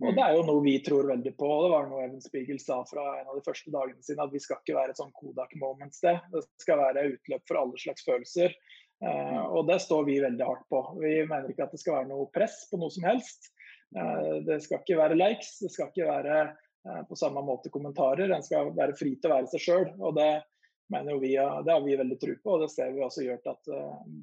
Og 0.00 0.16
Det 0.16 0.22
er 0.24 0.34
jo 0.34 0.44
noe 0.48 0.64
vi 0.64 0.78
tror 0.84 1.10
veldig 1.10 1.32
på. 1.36 1.48
Det 1.62 1.70
var 1.74 1.88
noe 1.90 2.04
Even 2.06 2.22
Spiegel 2.24 2.60
sa 2.62 2.80
fra 2.88 3.04
en 3.18 3.28
av 3.28 3.36
de 3.36 3.44
første 3.44 3.72
dagene 3.72 4.00
sine, 4.04 4.24
at 4.24 4.32
vi 4.32 4.40
skal 4.40 4.60
ikke 4.62 4.78
være 4.78 4.94
et 4.94 5.00
sånn 5.00 5.12
Kodak 5.16 5.52
moment-sted. 5.60 6.22
Det 6.32 6.44
skal 6.62 6.80
være 6.80 7.08
utløp 7.12 7.44
for 7.48 7.60
alle 7.60 7.82
slags 7.82 8.06
følelser. 8.06 8.54
Uh, 9.00 9.44
og 9.56 9.68
det 9.68 9.78
står 9.84 10.06
vi 10.08 10.18
veldig 10.24 10.46
hardt 10.46 10.64
på. 10.72 10.80
Vi 11.00 11.12
mener 11.28 11.52
ikke 11.52 11.66
at 11.68 11.76
det 11.76 11.82
skal 11.82 11.98
være 11.98 12.10
noe 12.14 12.30
press 12.32 12.62
på 12.70 12.80
noe 12.80 12.92
som 12.92 13.04
helst. 13.08 13.52
Uh, 13.96 14.38
det 14.46 14.60
skal 14.64 14.82
ikke 14.82 14.98
være 15.00 15.18
likes, 15.18 15.56
det 15.64 15.72
skal 15.74 15.90
ikke 15.90 16.08
være 16.08 16.38
uh, 16.86 17.02
på 17.08 17.18
samme 17.18 17.42
måte 17.46 17.72
kommentarer. 17.74 18.30
En 18.30 18.46
skal 18.46 18.72
være 18.76 18.96
fri 18.98 19.16
til 19.16 19.30
å 19.30 19.36
være 19.36 19.52
seg 19.52 19.66
sjøl. 19.66 19.86
Det 20.16 20.30
mener 20.90 21.14
jo 21.14 21.20
vi, 21.22 21.34
det 21.36 21.74
har 21.74 21.84
vi 21.84 21.98
veldig 21.98 22.18
tro 22.22 22.34
på, 22.42 22.56
og 22.56 22.64
det 22.64 22.72
ser 22.72 22.94
vi 22.94 23.04
også 23.06 23.26
gjort 23.26 23.52
at 23.52 23.68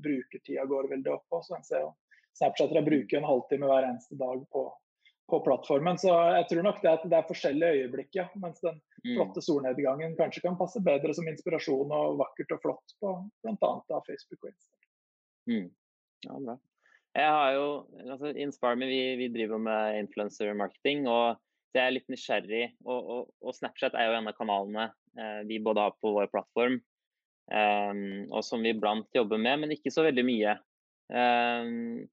brukertida 0.04 0.66
går 0.68 0.90
veldig 0.92 1.14
opp 1.14 1.40
Også. 1.40 1.54
Så 1.54 1.60
en 1.60 1.68
ser 1.68 1.86
jo 1.86 1.96
Snapchatere 2.38 2.84
bruker 2.86 3.18
en 3.18 3.26
halvtime 3.26 3.66
hver 3.66 3.88
eneste 3.88 4.14
dag 4.20 4.44
på 4.54 4.68
på 5.30 5.40
plattformen. 5.40 5.98
Så 5.98 6.12
jeg 6.38 6.48
tror 6.50 6.64
nok 6.64 6.80
det 6.84 6.92
at 6.94 7.06
det 7.10 7.18
er 7.18 7.28
forskjellige 7.28 7.82
øyeblikk, 7.82 8.12
ja. 8.16 8.28
Mens 8.40 8.62
den 8.64 8.78
mm. 8.80 9.16
flotte 9.18 9.44
solnedgangen 9.44 10.16
kanskje 10.20 10.44
kan 10.46 10.58
passe 10.60 10.82
bedre 10.84 11.16
som 11.16 11.28
inspirasjon 11.28 11.92
og 12.00 12.20
vakkert 12.22 12.56
og 12.56 12.64
flott 12.64 12.96
på 13.04 13.14
bl.a. 13.44 14.00
Facebook 14.08 14.40
og 14.40 14.52
Instagram. 14.54 14.88
Mm. 15.52 15.68
Ja, 16.28 16.40
bra. 16.46 16.58
Jeg 17.16 17.34
har 17.34 17.52
jo, 17.56 17.68
altså 18.04 18.34
InspireMe, 18.36 18.88
vi, 18.90 19.02
vi 19.18 19.28
driver 19.34 19.62
med 19.62 20.00
influencer 20.04 20.54
marketing. 20.54 21.08
og 21.08 21.38
jeg 21.78 21.86
er 21.86 21.96
litt 21.96 22.12
nysgjerrig, 22.12 22.66
og, 22.86 22.98
og, 22.98 23.32
og, 23.44 23.56
Snapchat 23.56 23.96
er 23.98 24.10
jo 24.10 24.18
en 24.18 24.30
av 24.32 24.36
kanalene 24.38 24.86
eh, 25.20 25.42
vi 25.50 25.60
både 25.64 25.84
har 25.86 25.96
på 26.02 26.14
vår 26.16 26.30
plattform, 26.32 26.80
um, 27.52 28.04
og 28.32 28.44
som 28.46 28.64
vi 28.66 28.74
iblant 28.74 29.10
jobber 29.16 29.42
med, 29.42 29.64
men 29.64 29.74
ikke 29.76 29.94
så 29.94 30.06
veldig 30.08 30.26
mye. 30.28 30.58
Um, 31.12 32.08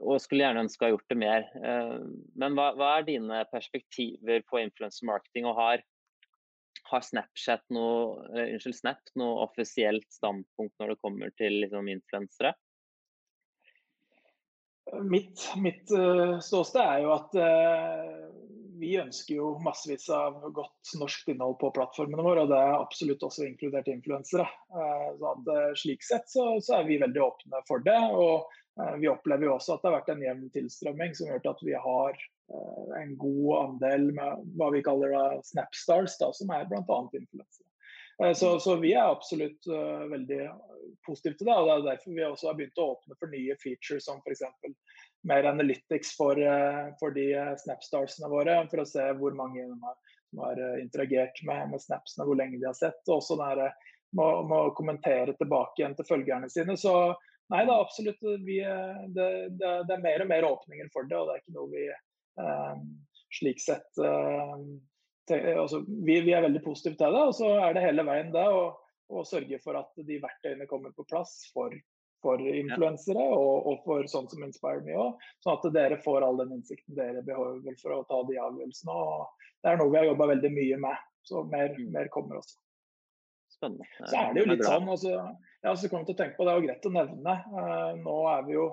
og 0.00 0.20
skulle 0.20 0.44
gjerne 0.44 0.66
ønske 0.66 0.84
å 0.84 0.88
ha 0.88 0.94
gjort 0.94 1.12
det 1.12 1.18
mer. 1.20 1.46
Um, 1.60 2.16
men 2.40 2.56
hva, 2.56 2.70
hva 2.78 2.94
er 2.98 3.08
dine 3.08 3.44
perspektiver 3.52 4.44
på 4.48 4.62
influencer 4.62 5.08
marketing, 5.10 5.48
og 5.50 5.60
har, 5.60 5.84
har 6.90 7.06
Snapchat 7.06 7.64
noe, 7.74 8.24
unnskyld, 8.46 8.78
Snap 8.78 9.14
noe 9.20 9.44
offisielt 9.44 10.08
standpunkt 10.14 10.76
når 10.80 10.94
det 10.94 11.00
kommer 11.04 11.36
til 11.40 11.60
liksom, 11.64 11.92
influensere? 11.92 12.54
Mitt, 15.06 15.44
mitt 15.62 15.90
uh, 15.94 16.38
ståsted 16.42 16.82
er 16.82 17.04
jo 17.04 17.12
at 17.14 17.36
uh, 17.38 18.16
vi 18.80 18.94
ønsker 18.98 19.36
jo 19.36 19.50
massevis 19.62 20.08
av 20.14 20.38
godt 20.56 20.94
norsk 20.98 21.28
innhold 21.30 21.58
på 21.60 21.70
plattformene 21.76 22.24
våre, 22.24 22.46
og 22.46 22.50
det 22.50 22.58
er 22.58 22.78
absolutt 22.78 23.22
også 23.26 23.44
inkludert 23.46 23.90
influensere. 23.92 24.48
Uh, 24.72 25.68
slik 25.78 26.02
sett 26.06 26.26
så, 26.32 26.56
så, 26.64 26.80
er 26.80 26.88
vi 26.88 27.02
veldig 27.02 27.22
åpne 27.28 27.62
for 27.68 27.84
det. 27.86 28.00
og 28.10 28.48
Eh, 28.78 28.96
vi 28.96 29.08
opplever 29.08 29.44
jo 29.44 29.54
også 29.56 29.74
at 29.74 29.82
det 29.82 29.90
har 29.90 29.96
vært 29.98 30.12
en 30.14 30.22
jevn 30.24 30.52
tilstrømming 30.54 31.16
som 31.16 31.30
gjør 31.30 31.48
at 31.52 31.64
vi 31.66 31.74
har 31.86 32.20
eh, 32.20 32.92
en 33.02 33.16
god 33.20 33.50
andel 33.64 34.06
med 34.16 34.46
hva 34.58 34.70
vi 34.74 34.84
kaller 34.86 35.16
Snapstars, 35.46 36.16
da, 36.20 36.30
som 36.36 36.52
er 36.54 36.68
bl.a. 36.70 36.84
influensere. 36.86 37.66
Eh, 38.24 38.32
så, 38.32 38.60
så, 38.60 38.76
vi 38.76 38.92
er 38.92 39.08
absolutt 39.08 39.66
uh, 39.70 40.04
veldig 40.10 40.42
positive 41.06 41.38
til 41.38 41.48
det. 41.48 41.56
og 41.56 41.68
Det 41.68 41.74
er 41.74 41.86
derfor 41.88 42.16
vi 42.16 42.26
også 42.26 42.50
har 42.50 42.58
begynt 42.58 42.82
å 42.82 42.90
åpne 42.94 43.16
for 43.20 43.32
nye 43.32 43.56
features 43.62 44.08
som 44.08 44.20
f.eks. 44.24 44.44
mer 45.28 45.48
analytics 45.48 46.12
for, 46.18 46.36
uh, 46.40 46.90
for 47.00 47.16
de 47.16 47.30
Snapstarsene 47.64 48.30
våre, 48.32 48.58
for 48.72 48.84
å 48.84 48.88
se 48.88 49.06
hvor 49.20 49.36
mange 49.38 49.64
de 49.64 49.78
har, 49.86 49.96
som 50.30 50.44
har 50.44 50.60
interagert 50.82 51.40
med, 51.48 51.72
med 51.72 51.82
snapsene, 51.82 52.26
hvor 52.28 52.38
lenge 52.38 52.60
de 52.60 52.68
har 52.68 52.76
sett. 52.76 53.00
og 53.08 53.16
også 53.18 53.38
der, 53.40 53.72
må, 54.14 54.28
må 54.46 54.62
kommentere 54.78 55.34
tilbake 55.38 55.80
igjen 55.80 55.96
til 55.98 56.08
følgerne 56.08 56.50
sine. 56.52 56.78
Så 56.78 56.94
Nei 57.50 57.64
da, 57.66 57.80
absolutt. 57.82 58.20
Vi, 58.46 58.60
det, 59.10 59.24
det, 59.58 59.70
det, 59.88 59.94
er 59.96 60.02
mer 60.04 60.22
og 60.22 60.28
mer 60.30 60.44
åpninger 60.46 60.86
for 60.94 61.08
det, 61.10 61.16
og 61.18 61.26
det 61.26 61.32
er 61.32 61.40
ikke 61.40 61.54
noe 61.56 61.70
vi 61.72 61.86
uh, 61.90 62.76
slik 63.40 63.58
sett 63.58 63.98
altså, 65.30 65.82
vi, 65.86 66.20
vi, 66.26 66.34
er 66.34 66.46
veldig 66.46 66.62
positive 66.64 66.98
til 67.00 67.16
det. 67.16 67.24
Og 67.30 67.34
så 67.38 67.50
er 67.66 67.76
det 67.76 67.84
hele 67.86 68.06
veien 68.08 68.32
det 68.34 68.46
å, 68.48 68.62
å 69.10 69.24
sørge 69.28 69.60
for 69.64 69.78
at 69.80 70.04
de 70.06 70.20
verktøyene 70.22 70.68
kommer 70.70 70.94
på 70.96 71.06
plass 71.10 71.34
for, 71.54 71.74
for 72.24 72.40
influensere 72.40 73.26
og, 73.34 73.68
og, 73.70 73.84
for 73.84 74.08
sånn 74.10 74.30
som 74.32 74.46
Inspire 74.46 74.84
Me 74.86 74.96
òg. 75.00 75.28
Sånn 75.44 75.58
at 75.58 75.68
dere 75.76 76.00
får 76.04 76.26
all 76.26 76.40
den 76.42 76.56
innsikten 76.58 76.98
dere 76.98 77.24
behøver 77.26 77.78
for 77.82 77.98
å 77.98 78.02
ta 78.10 78.22
de 78.30 78.40
avgjørelsene. 78.40 78.96
Og 78.96 79.54
det 79.60 79.72
er 79.72 79.80
noe 79.80 79.92
vi 79.92 80.02
har 80.02 80.10
jobba 80.12 80.32
veldig 80.34 80.52
mye 80.56 80.82
med. 80.88 81.06
Så 81.28 81.44
mer, 81.44 81.74
mm. 81.76 81.92
mer 81.92 82.08
kommer 82.12 82.40
også 82.40 82.56
spennende. 83.60 83.84
Så 84.06 84.16
er 84.16 84.34
det 84.34 84.44
jo 84.44 84.52
litt 84.52 84.64
sånn, 84.64 84.88
altså, 84.88 85.16
ja, 85.64 85.74
så 85.76 85.90
kom 85.92 86.06
til 86.06 86.16
å 86.16 86.20
tenke 86.20 86.38
på, 86.38 86.46
Det 86.46 86.52
er 86.52 86.60
jo 86.60 86.68
greit 86.68 86.88
å 86.88 86.94
nevne. 86.94 87.34
Uh, 87.52 87.90
nå 88.00 88.16
er 88.32 88.46
vi 88.46 88.56
jo 88.56 88.66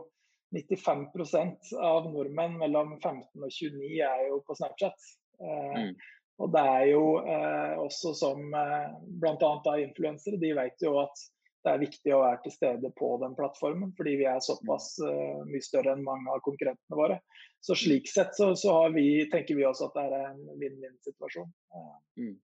95% 0.55 1.73
av 1.83 2.07
nordmenn 2.11 2.55
mellom 2.61 2.95
15 3.01 3.43
og 3.43 3.51
29 3.51 3.89
er 4.07 4.27
jo 4.29 4.39
på 4.47 4.55
Snapchat. 4.57 5.09
Uh, 5.41 5.75
mm. 5.75 5.91
Og 6.37 6.51
det 6.53 6.61
er 6.61 6.85
jo 6.91 7.03
eh, 7.25 7.73
også 7.81 8.13
som 8.17 8.53
eh, 8.53 8.93
bl.a. 9.21 9.73
influensere, 9.81 10.37
de 10.41 10.53
vet 10.57 10.85
jo 10.85 10.99
at 11.01 11.25
det 11.65 11.73
er 11.73 11.81
viktig 11.81 12.13
å 12.13 12.21
være 12.21 12.39
til 12.43 12.53
stede 12.53 12.91
på 12.95 13.09
den 13.23 13.33
plattformen, 13.35 13.91
fordi 13.97 14.13
vi 14.21 14.27
er 14.29 14.43
såpass 14.43 14.93
eh, 15.03 15.39
mye 15.49 15.65
større 15.65 15.95
enn 15.95 16.05
mange 16.05 16.31
av 16.31 16.43
konkurrentene 16.45 16.99
våre. 16.99 17.17
Så 17.65 17.75
slik 17.75 18.07
sett 18.11 18.37
så, 18.37 18.51
så 18.55 18.75
vi, 18.93 19.25
tenker 19.33 19.57
vi 19.57 19.65
også 19.67 19.89
at 19.89 19.97
det 19.97 20.05
er 20.05 20.27
en 20.29 20.43
vinn-vinn-situasjon. 20.61 21.49
Uh, 21.73 21.95
mm. 22.21 22.35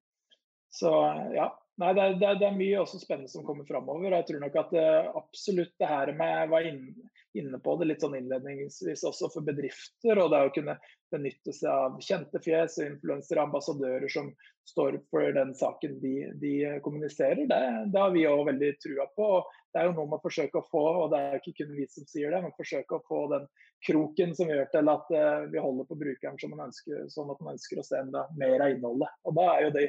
Så 0.74 0.90
ja, 1.38 1.52
Nei, 1.82 1.90
det 1.98 2.02
er, 2.04 2.16
det, 2.22 2.32
det 2.38 2.46
er, 2.46 2.54
mye 2.54 2.82
også 2.84 3.00
spennende 3.02 3.32
som 3.32 3.46
kommer 3.48 3.66
framover. 3.66 4.14
Jeg 4.14 4.28
tror 4.28 4.42
nok 4.44 4.58
at 4.62 4.74
uh, 4.78 5.08
absolutt 5.18 5.72
det 5.82 5.90
her 5.90 6.12
med 6.14 6.52
var 6.52 6.68
inne, 6.70 7.08
inne 7.34 7.60
på 7.66 7.74
det 7.80 7.88
litt 7.90 8.04
sånn 8.04 8.14
innledningsvis 8.20 9.02
også 9.10 9.32
for 9.34 9.46
bedrifter. 9.48 10.22
Og 10.22 10.30
det 10.30 10.42
å 10.46 10.52
kunne 10.54 10.76
benytte 11.14 11.54
seg 11.56 11.72
av 11.72 11.96
kjente 11.98 12.42
fjes 12.46 12.78
og 12.78 12.92
influensere, 12.92 13.46
ambassadører 13.48 14.12
som 14.14 14.30
står 14.70 15.00
for 15.10 15.34
den 15.34 15.56
saken 15.58 15.98
de, 16.04 16.14
de 16.44 16.54
kommuniserer. 16.86 17.42
Det, 17.50 17.60
det, 17.90 18.00
har 18.00 18.14
vi 18.14 18.28
òg 18.30 18.46
veldig 18.52 18.70
trua 18.84 19.08
på. 19.18 19.30
Det 19.74 19.82
er 19.82 19.90
jo 19.90 19.96
noe 19.98 20.12
med 20.12 20.22
å 20.22 20.26
forsøke 20.28 20.62
å 20.62 20.68
få, 20.70 20.84
og 21.02 21.08
det 21.16 21.22
er 21.24 21.40
ikke 21.40 21.56
kun 21.64 21.74
vi 21.74 21.88
som 21.90 22.06
sier 22.12 22.36
det, 22.36 22.42
men 22.44 22.54
forsøke 22.60 23.00
å 23.00 23.06
få 23.08 23.24
den 23.34 23.48
kroken 23.88 24.36
som 24.38 24.52
gjør 24.52 24.70
til 24.72 24.94
at 24.94 25.10
uh, 25.10 25.48
vi 25.50 25.64
holder 25.66 25.90
på 25.90 25.98
brukeren 26.06 26.38
som 26.38 26.54
man 26.54 26.68
ønsker, 26.70 27.10
sånn 27.12 27.34
at 27.34 27.42
man 27.42 27.58
ønsker 27.58 27.82
å 27.82 27.88
se 27.88 27.98
enda 27.98 28.28
mer 28.38 28.62
av 28.62 28.78
innholdet. 28.78 29.18
Og 29.26 29.42
da 29.42 29.50
er 29.56 29.66
jo 29.66 29.74
de, 29.80 29.88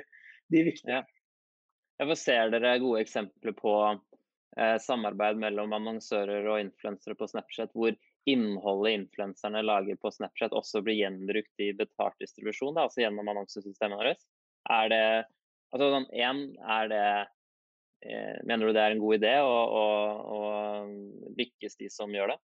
de 0.57 0.65
viktige. 0.73 1.05
Hvorfor 1.99 2.19
ser 2.19 2.51
dere 2.51 2.79
gode 2.83 3.05
eksempler 3.05 3.55
på 3.55 3.75
eh, 4.59 4.79
samarbeid 4.83 5.39
mellom 5.41 5.77
annonsører 5.77 6.49
og 6.51 6.63
influensere 6.63 7.15
på 7.19 7.29
Snapchat, 7.31 7.75
hvor 7.75 7.95
innholdet 8.31 8.97
influenserne 8.99 9.63
lager 9.63 9.99
på 10.01 10.11
Snapchat 10.11 10.57
også 10.57 10.83
blir 10.85 10.99
gjenbrukt 11.03 11.63
i 11.63 11.71
betalt 11.77 12.17
distribusjon, 12.23 12.75
da, 12.75 12.89
altså 12.89 13.05
gjennom 13.05 13.31
annonsesystemet 13.31 14.03
deres? 14.03 14.27
Er 14.73 14.91
det 14.91 15.05
altså 15.75 15.91
sånn, 15.93 16.09
en, 16.25 16.43
er 16.79 16.91
det 16.91 17.05
eh, 18.09 18.41
Mener 18.49 18.67
du 18.67 18.75
det 18.77 18.83
er 18.83 18.97
en 18.97 19.05
god 19.05 19.21
idé, 19.21 19.37
og, 19.45 19.77
og, 19.79 20.35
og 20.35 21.39
lykkes 21.39 21.79
de 21.81 21.93
som 21.93 22.13
gjør 22.15 22.35
det? 22.35 22.41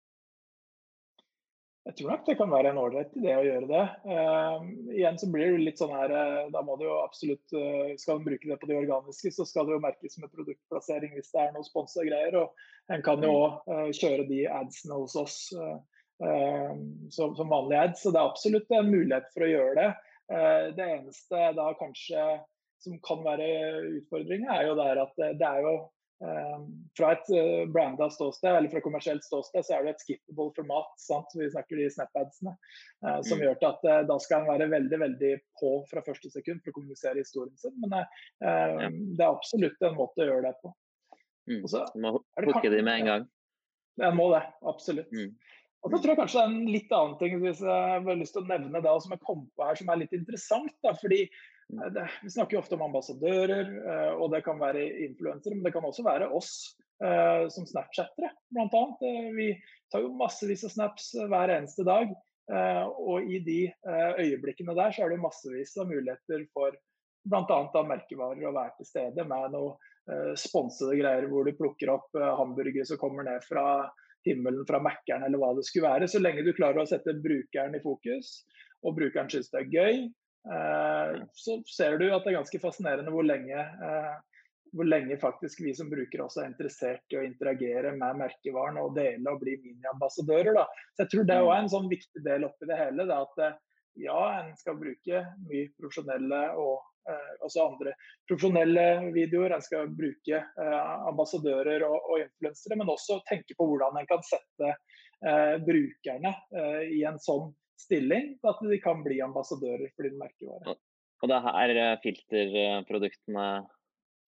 Jeg 1.89 1.97
tror 1.97 2.11
nok 2.13 2.25
det 2.27 2.35
kan 2.37 2.51
være 2.53 2.71
en 2.73 2.79
ålreit 2.83 3.15
idé 3.17 3.33
å 3.33 3.45
gjøre 3.47 3.69
det. 3.71 3.85
Uh, 4.05 4.65
igjen 4.93 5.19
så 5.21 5.29
blir 5.33 5.55
det 5.55 5.63
litt 5.63 5.81
sånn 5.81 5.95
her 5.95 6.13
uh, 6.13 6.51
Da 6.53 6.61
må 6.67 6.77
du 6.77 6.85
jo 6.85 6.99
absolutt 7.01 7.55
uh, 7.57 7.95
Skal 8.01 8.21
du 8.21 8.27
bruke 8.27 8.51
det 8.51 8.59
på 8.61 8.69
de 8.69 8.77
organiske, 8.77 9.33
så 9.33 9.47
skal 9.49 9.69
det 9.69 9.77
jo 9.77 9.85
merkes 9.87 10.19
med 10.21 10.33
produktplassering 10.35 11.15
hvis 11.17 11.33
det 11.33 11.47
er 11.47 11.55
noe 11.55 11.65
sponsa 11.65 12.05
greier. 12.05 12.37
Og 12.43 12.93
en 12.93 13.05
kan 13.07 13.25
jo 13.25 13.33
òg 13.39 13.73
mm. 13.73 13.97
kjøre 13.97 14.29
de 14.29 14.43
adsene 14.59 15.01
hos 15.01 15.17
oss 15.21 15.41
som, 16.19 17.35
som 17.39 17.51
vanlige 17.53 17.83
ads. 17.89 18.01
Så 18.03 18.13
det 18.13 18.21
er 18.21 18.31
absolutt 18.31 18.73
en 18.75 18.89
mulighet 18.91 19.29
for 19.35 19.45
å 19.45 19.51
gjøre 19.53 19.75
det. 19.77 19.91
det 20.79 20.87
eneste 20.97 21.51
da 21.55 21.69
kanskje 21.79 22.25
som 22.83 22.97
kan 23.05 23.21
være 23.27 23.47
utfordringa, 24.01 24.57
er 24.57 24.71
jo 24.71 24.79
der 24.81 25.03
at 25.05 25.15
det 25.21 25.47
er 25.47 25.63
jo 25.67 25.77
Ehm, 25.77 25.98
fra 26.99 27.13
et 27.15 27.29
uh, 27.31 27.71
branda 27.71 28.09
ståsted, 28.11 28.51
eller 28.51 28.73
fra 28.73 28.81
kommersielt 28.83 29.25
ståsted, 29.25 29.63
så 29.67 29.77
er 29.77 29.85
det 29.87 29.93
et 29.95 30.03
skippable 30.03 30.51
format. 30.57 30.91
Sant? 30.99 31.31
Vi 31.39 31.47
snakker 31.53 31.79
de 31.79 31.87
snap-adsene. 31.95 32.57
Uh, 33.05 33.21
som 33.23 33.39
mm. 33.39 33.45
gjør 33.45 33.61
til 33.61 33.69
at 33.71 33.87
uh, 33.87 34.01
da 34.11 34.19
skal 34.25 34.43
en 34.43 34.51
være 34.51 34.69
veldig 34.73 35.01
veldig 35.05 35.33
på 35.61 35.73
fra 35.91 36.03
første 36.07 36.33
sekund 36.35 36.65
for 36.65 36.75
å 36.75 36.79
kommunisere 36.81 37.23
historien 37.23 37.55
sin. 37.61 37.77
Men 37.85 38.01
ja. 38.01 38.91
det 38.91 39.25
er 39.25 39.31
absolutt 39.31 39.87
en 39.87 39.99
måte 39.99 40.25
å 40.25 40.31
gjøre 40.33 40.51
det 40.51 40.55
på. 40.63 40.75
Mm. 41.49 41.63
Så, 41.71 41.85
må 42.03 42.17
hooke 42.19 42.73
de 42.73 42.83
med 42.83 43.01
en 43.01 43.11
gang. 43.13 43.29
En 44.03 44.19
må 44.19 44.29
det, 44.35 44.43
absolutt. 44.67 45.11
Mm. 45.15 45.33
Og 45.87 45.93
så 45.93 46.01
tror 46.01 46.11
jeg 46.13 46.19
kanskje 46.19 46.41
det 46.41 46.45
er 46.45 46.55
en 46.55 46.73
litt 46.75 46.91
annen 46.97 47.19
ting 47.21 47.37
hvis 47.43 47.61
jeg 47.63 48.01
har 48.07 48.19
lyst 48.19 48.35
til 48.35 48.43
å 48.43 48.51
nevne 48.51 48.83
det, 48.83 48.95
som 49.05 49.15
jeg 49.15 49.25
kom 49.25 49.45
på 49.55 49.69
her, 49.69 49.79
som 49.79 49.93
er 49.93 50.01
litt 50.03 50.17
interessant. 50.17 50.75
Da, 50.83 50.95
fordi 50.99 51.23
Eh, 51.73 51.93
det, 51.93 52.11
vi 52.23 52.31
snakker 52.31 52.57
jo 52.57 52.63
ofte 52.63 52.77
om 52.79 52.87
ambassadører, 52.89 53.73
uh, 53.85 54.13
og 54.23 54.33
det 54.33 54.45
kan 54.47 54.61
være 54.61 54.85
influensere, 55.09 55.57
men 55.57 55.67
det 55.67 55.75
kan 55.75 55.85
også 55.85 56.05
være 56.07 56.31
oss 56.35 56.53
uh, 57.05 57.45
som 57.53 57.67
Snapchattere, 57.69 58.33
bl.a. 58.55 58.85
Vi 59.37 59.51
tar 59.93 60.05
jo 60.05 60.15
massevis 60.17 60.65
av 60.69 60.75
snaps 60.75 61.13
hver 61.19 61.57
eneste 61.59 61.87
dag. 61.89 62.17
og 62.49 63.27
i 63.29 63.39
de 63.45 63.59
øyeblikkene 64.17 64.73
der 64.73 64.93
så 64.97 65.03
er 65.05 65.11
det 65.13 65.21
massevis 65.21 65.75
av 65.77 65.91
muligheter 65.91 66.47
for 66.57 66.73
bl.a. 67.29 67.83
merkevarer 67.85 68.47
å 68.49 68.55
være 68.57 68.73
til 68.79 68.89
stede 68.89 69.27
med 69.29 69.53
noe 69.53 70.33
sponsede 70.41 70.97
greier 70.97 71.27
hvor 71.29 71.45
du 71.45 71.53
plukker 71.59 71.93
opp 71.93 72.17
hamburgere 72.17 72.89
som 72.89 72.97
kommer 73.03 73.29
ned 73.29 73.45
fra 73.45 73.67
himmelen 74.29 74.69
fra 74.69 74.81
Mækkern 74.85 75.27
eller 75.27 75.41
hva 75.41 75.55
det 75.57 75.67
skulle 75.67 75.91
være. 75.91 76.09
Så 76.11 76.23
lenge 76.23 76.47
du 76.47 76.55
klarer 76.57 76.85
å 76.85 76.89
sette 76.89 77.17
brukeren 77.25 77.77
i 77.77 77.83
fokus, 77.83 78.43
og 78.87 78.97
brukeren 79.01 79.31
syns 79.33 79.51
det 79.53 79.65
er 79.65 79.75
gøy, 79.75 80.09
Eh, 80.47 81.23
så 81.33 81.63
ser 81.77 81.99
du 81.99 82.09
at 82.09 82.25
det 82.25 82.33
er 82.33 82.39
ganske 82.39 82.61
fascinerende 82.63 83.13
hvor 83.13 83.27
lenge, 83.27 83.59
eh, 83.59 84.45
hvor 84.73 84.89
lenge 84.89 85.19
faktisk 85.21 85.61
vi 85.65 85.75
som 85.77 85.91
brukere 85.91 86.25
også 86.25 86.43
er 86.43 86.51
interessert 86.53 87.13
i 87.13 87.19
å 87.21 87.25
interagere 87.27 87.93
med 87.97 88.21
merkevaren 88.23 88.79
og 88.81 88.95
dele 88.97 89.33
og 89.33 89.43
bli 89.43 89.59
miniambassadører. 89.65 90.61
Så 90.95 91.05
jeg 91.05 91.13
tror 91.15 91.29
det 91.29 91.37
er 91.37 91.49
mm. 91.49 91.55
en 91.57 91.73
sånn 91.75 91.91
viktig 91.91 92.25
del 92.25 92.47
oppi 92.49 92.69
det 92.71 92.81
hele. 92.81 93.09
Det 93.09 93.19
at 93.19 93.45
eh, 93.45 93.59
ja, 93.99 94.21
en 94.41 94.55
skal 94.59 94.79
bruke 94.81 95.23
mye 95.49 95.71
profesjonelle 95.79 96.43
og 96.61 96.75
eh, 97.11 97.31
også 97.47 97.65
andre 97.65 97.95
profesjonelle 98.29 98.87
videoer. 99.15 99.57
En 99.57 99.65
skal 99.65 99.89
bruke 99.95 100.43
eh, 100.43 100.91
ambassadører 101.11 101.87
og, 101.89 101.97
og 101.99 102.27
influensere, 102.27 102.79
men 102.81 102.93
også 102.93 103.23
tenke 103.31 103.57
på 103.59 103.71
hvordan 103.71 104.01
en 104.01 104.11
kan 104.11 104.27
sette 104.27 104.75
eh, 104.75 105.57
brukerne 105.65 106.35
i 106.93 107.03
en 107.09 107.19
sånn 107.23 107.51
stilling 107.79 108.35
til 108.39 108.51
at 108.51 108.63
de 108.71 108.79
kan 108.83 109.03
bli 109.07 109.21
ambassadører 109.25 109.91
for 109.95 110.07
din 110.07 110.19
merkevare. 110.21 110.79
Og 111.23 111.31
det 111.31 111.37
er 111.39 111.47
her 111.47 111.75
eh, 111.83 111.95
filterproduktene 112.05 113.47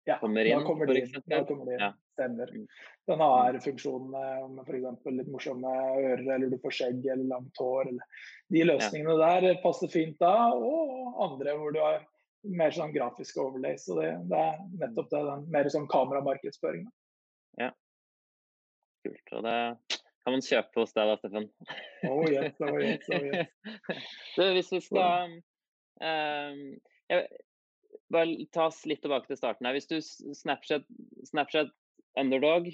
ja, 0.08 0.16
kommer 0.18 0.48
inn? 0.48 0.64
Kommer 0.66 0.90
de, 0.90 1.04
da 1.30 1.42
kommer 1.46 1.68
de 1.68 1.76
inn. 1.76 1.84
Ja. 1.84 1.92
Stemmer. 2.20 2.52
Mm. 2.52 2.66
Den 3.08 3.20
har 3.24 3.58
funksjonen 3.64 4.10
med 4.54 4.68
f.eks. 4.68 5.10
litt 5.16 5.32
morsomme 5.32 5.72
ører, 5.96 6.20
eller 6.34 6.52
du 6.52 6.58
får 6.60 6.76
skjegg 6.76 7.06
eller 7.06 7.24
langt 7.32 7.60
hår. 7.60 7.88
Eller. 7.88 8.24
De 8.52 8.64
løsningene 8.66 9.16
der 9.22 9.62
passer 9.64 9.88
fint 9.92 10.18
da, 10.20 10.34
og 10.52 11.16
andre 11.24 11.56
hvor 11.56 11.72
du 11.72 11.80
har 11.80 12.04
mer 12.60 12.76
sånn 12.76 12.92
grafisk 12.92 13.40
overlay. 13.40 13.78
Så 13.80 13.96
det, 13.98 14.12
det 14.28 14.44
er 14.44 14.60
nettopp 14.84 15.10
det, 15.12 15.24
den 15.32 15.48
mer 15.56 15.72
sånn 15.72 15.88
kameramarkedsføring. 15.90 16.86
Ja. 17.60 17.72
Kult. 19.06 19.34
Og 19.38 19.44
det 19.48 19.58
kan 20.20 20.36
man 20.36 20.44
kjøpe 20.44 20.84
hos 20.84 20.96
deg 20.96 21.08
da, 21.08 21.18
Steffen. 21.20 21.50
Oh 22.08 22.24
yes, 22.28 22.56
oh 22.60 22.76
yes, 22.76 23.06
oh 23.08 23.28
yes. 23.32 23.52
du, 24.36 24.44
hvis 24.58 24.72
vi 24.76 24.84
skal 24.84 25.38
um, 26.04 26.66
jeg, 27.08 27.24
Bare 28.10 28.46
ta 28.50 28.66
oss 28.66 28.82
litt 28.90 29.04
tilbake 29.04 29.30
til 29.30 29.38
starten 29.38 29.68
her. 29.68 29.76
Hvis 29.76 29.86
du 29.86 30.00
Snapchat, 30.34 30.82
Snapchat 31.30 31.70
underdog, 32.20 32.68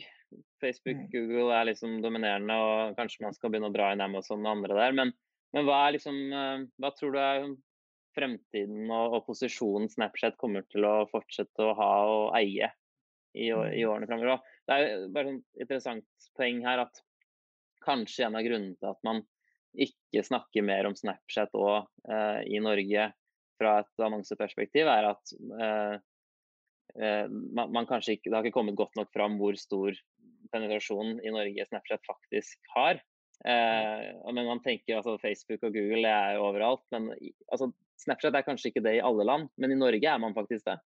Facebook, 0.60 1.06
mm. 1.06 1.10
Google 1.12 1.54
er 1.54 1.68
liksom 1.70 2.00
dominerende, 2.04 2.56
og 2.56 2.98
kanskje 2.98 3.24
man 3.26 3.36
skal 3.36 3.52
begynne 3.52 3.70
å 3.70 3.76
dra 3.76 3.92
inn 3.94 4.04
Amazon 4.04 4.44
og 4.44 4.52
andre 4.56 4.78
der. 4.78 4.96
Men, 4.98 5.12
men 5.56 5.68
hva, 5.68 5.84
liksom, 5.94 6.18
hva 6.82 6.92
tror 6.96 7.14
du 7.14 7.20
er 7.22 7.46
fremtiden 8.16 8.88
og, 8.88 9.18
og 9.18 9.26
posisjonen 9.28 9.90
Snapchat 9.92 10.38
kommer 10.40 10.64
til 10.72 10.86
å 10.88 10.96
fortsette 11.10 11.62
å 11.62 11.76
ha 11.78 11.90
og 12.08 12.28
eie 12.38 12.70
i, 13.36 13.48
i 13.48 13.52
mm. 13.52 13.88
årene 13.90 14.08
fremover? 14.08 14.44
Det 14.66 14.76
er 14.76 15.08
bare 15.14 15.36
et 15.36 15.64
interessant 15.66 16.30
poeng 16.38 16.62
her 16.66 16.86
at 16.86 17.02
kanskje 17.86 18.26
en 18.26 18.38
av 18.38 18.46
grunnene 18.46 18.78
til 18.80 18.90
at 18.90 19.02
man 19.06 19.22
ikke 19.76 20.24
snakker 20.24 20.64
mer 20.64 20.88
om 20.88 20.96
Snapchat 20.96 21.54
og, 21.58 21.86
eh, 22.08 22.42
i 22.48 22.60
Norge 22.64 23.10
fra 23.60 23.78
et 23.82 24.04
annonseperspektiv, 24.04 24.88
er 24.88 25.10
at 25.12 25.34
eh, 25.60 25.96
eh, 25.96 25.98
man, 26.96 27.72
man, 27.74 27.86
kanskje 27.88 28.14
ikke 28.16 28.30
Det 28.30 28.36
har 28.36 28.46
ikke 28.46 28.56
kommet 28.56 28.76
godt 28.78 28.94
nok 28.96 29.10
fram 29.12 29.34
hvor 29.40 29.56
stor 29.60 29.96
penetrasjon 30.52 31.18
i 31.20 31.32
Norge 31.34 31.66
Snapchat 31.68 32.02
faktisk 32.06 32.70
har. 32.76 33.02
Eh, 33.44 34.32
men 34.32 34.48
man 34.48 34.62
tenker 34.64 34.96
altså 34.96 35.18
Facebook 35.20 35.64
og 35.66 35.74
Google 35.74 36.08
er 36.08 36.36
jo 36.36 36.46
overalt. 36.48 36.84
Men 36.94 37.10
altså, 37.52 37.70
Snapchat 38.00 38.36
er 38.36 38.46
kanskje 38.46 38.72
ikke 38.72 38.84
det 38.86 38.96
i 38.98 39.04
alle 39.04 39.26
land, 39.28 39.48
men 39.56 39.72
i 39.72 39.78
Norge 39.78 40.12
er 40.12 40.22
man 40.22 40.36
faktisk 40.36 40.66
det. 40.68 40.78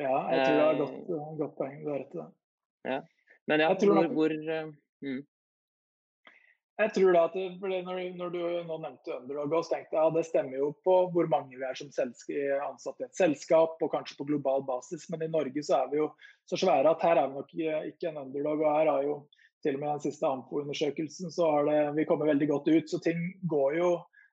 Ja, 0.00 0.16
jeg 0.32 0.46
tror 0.46 0.56
det 0.56 0.64
er 0.64 0.80
godt, 0.80 0.96
eh, 1.00 1.34
godt 1.42 1.58
poeng. 1.58 1.76
Du 1.82 1.90
har 1.92 2.00
rett 2.00 2.16
i 2.16 2.20
det. 2.22 2.30
Ja. 2.88 3.00
Men 3.50 3.60
ja, 3.60 3.68
hvor, 3.74 4.06
hvor 4.14 4.32
uh, 4.32 4.68
mm. 5.02 5.20
Jeg 6.80 6.92
tror 6.96 7.12
da 7.12 7.22
at 7.28 7.34
når, 7.60 7.98
når, 8.16 8.30
du 8.32 8.38
nå 8.64 8.76
nevnte 8.80 9.12
Underdog, 9.18 9.58
så 9.66 9.74
tenkte 9.74 9.96
jeg 9.96 10.00
ja, 10.00 10.12
det 10.14 10.22
stemmer 10.24 10.56
jo 10.56 10.70
på 10.86 10.94
hvor 11.12 11.28
mange 11.30 11.58
vi 11.58 11.66
er 11.68 11.76
som 11.76 11.90
ansatte 11.92 13.04
i 13.04 13.06
et 13.06 13.18
selskap, 13.18 13.76
og 13.76 13.92
kanskje 13.92 14.16
på 14.18 14.26
global 14.30 14.64
basis. 14.64 15.04
Men 15.12 15.26
i 15.26 15.30
Norge 15.30 15.64
så 15.66 15.82
er 15.82 15.90
vi 15.92 16.00
jo 16.00 16.08
så 16.48 16.58
svære 16.62 16.94
at 16.94 17.04
her 17.04 17.20
er 17.20 17.28
vi 17.28 17.36
nok 17.36 17.52
ikke 17.92 18.08
en 18.08 18.22
underdog. 18.24 18.64
og 18.64 18.78
her 18.78 18.88
har 18.88 19.04
jo 19.04 19.16
til 19.62 19.76
og 19.76 19.82
med 19.82 19.92
den 19.92 20.04
siste 20.06 20.26
AMFO-undersøkelsen 20.26 21.30
så 21.30 21.50
har 21.54 21.68
det, 21.68 21.82
vi 21.98 22.06
kommet 22.08 22.32
veldig 22.32 22.48
godt 22.50 22.72
ut. 22.72 22.88
Så 22.90 23.02
ting 23.04 23.20
går 23.48 23.78
jo 23.78 23.92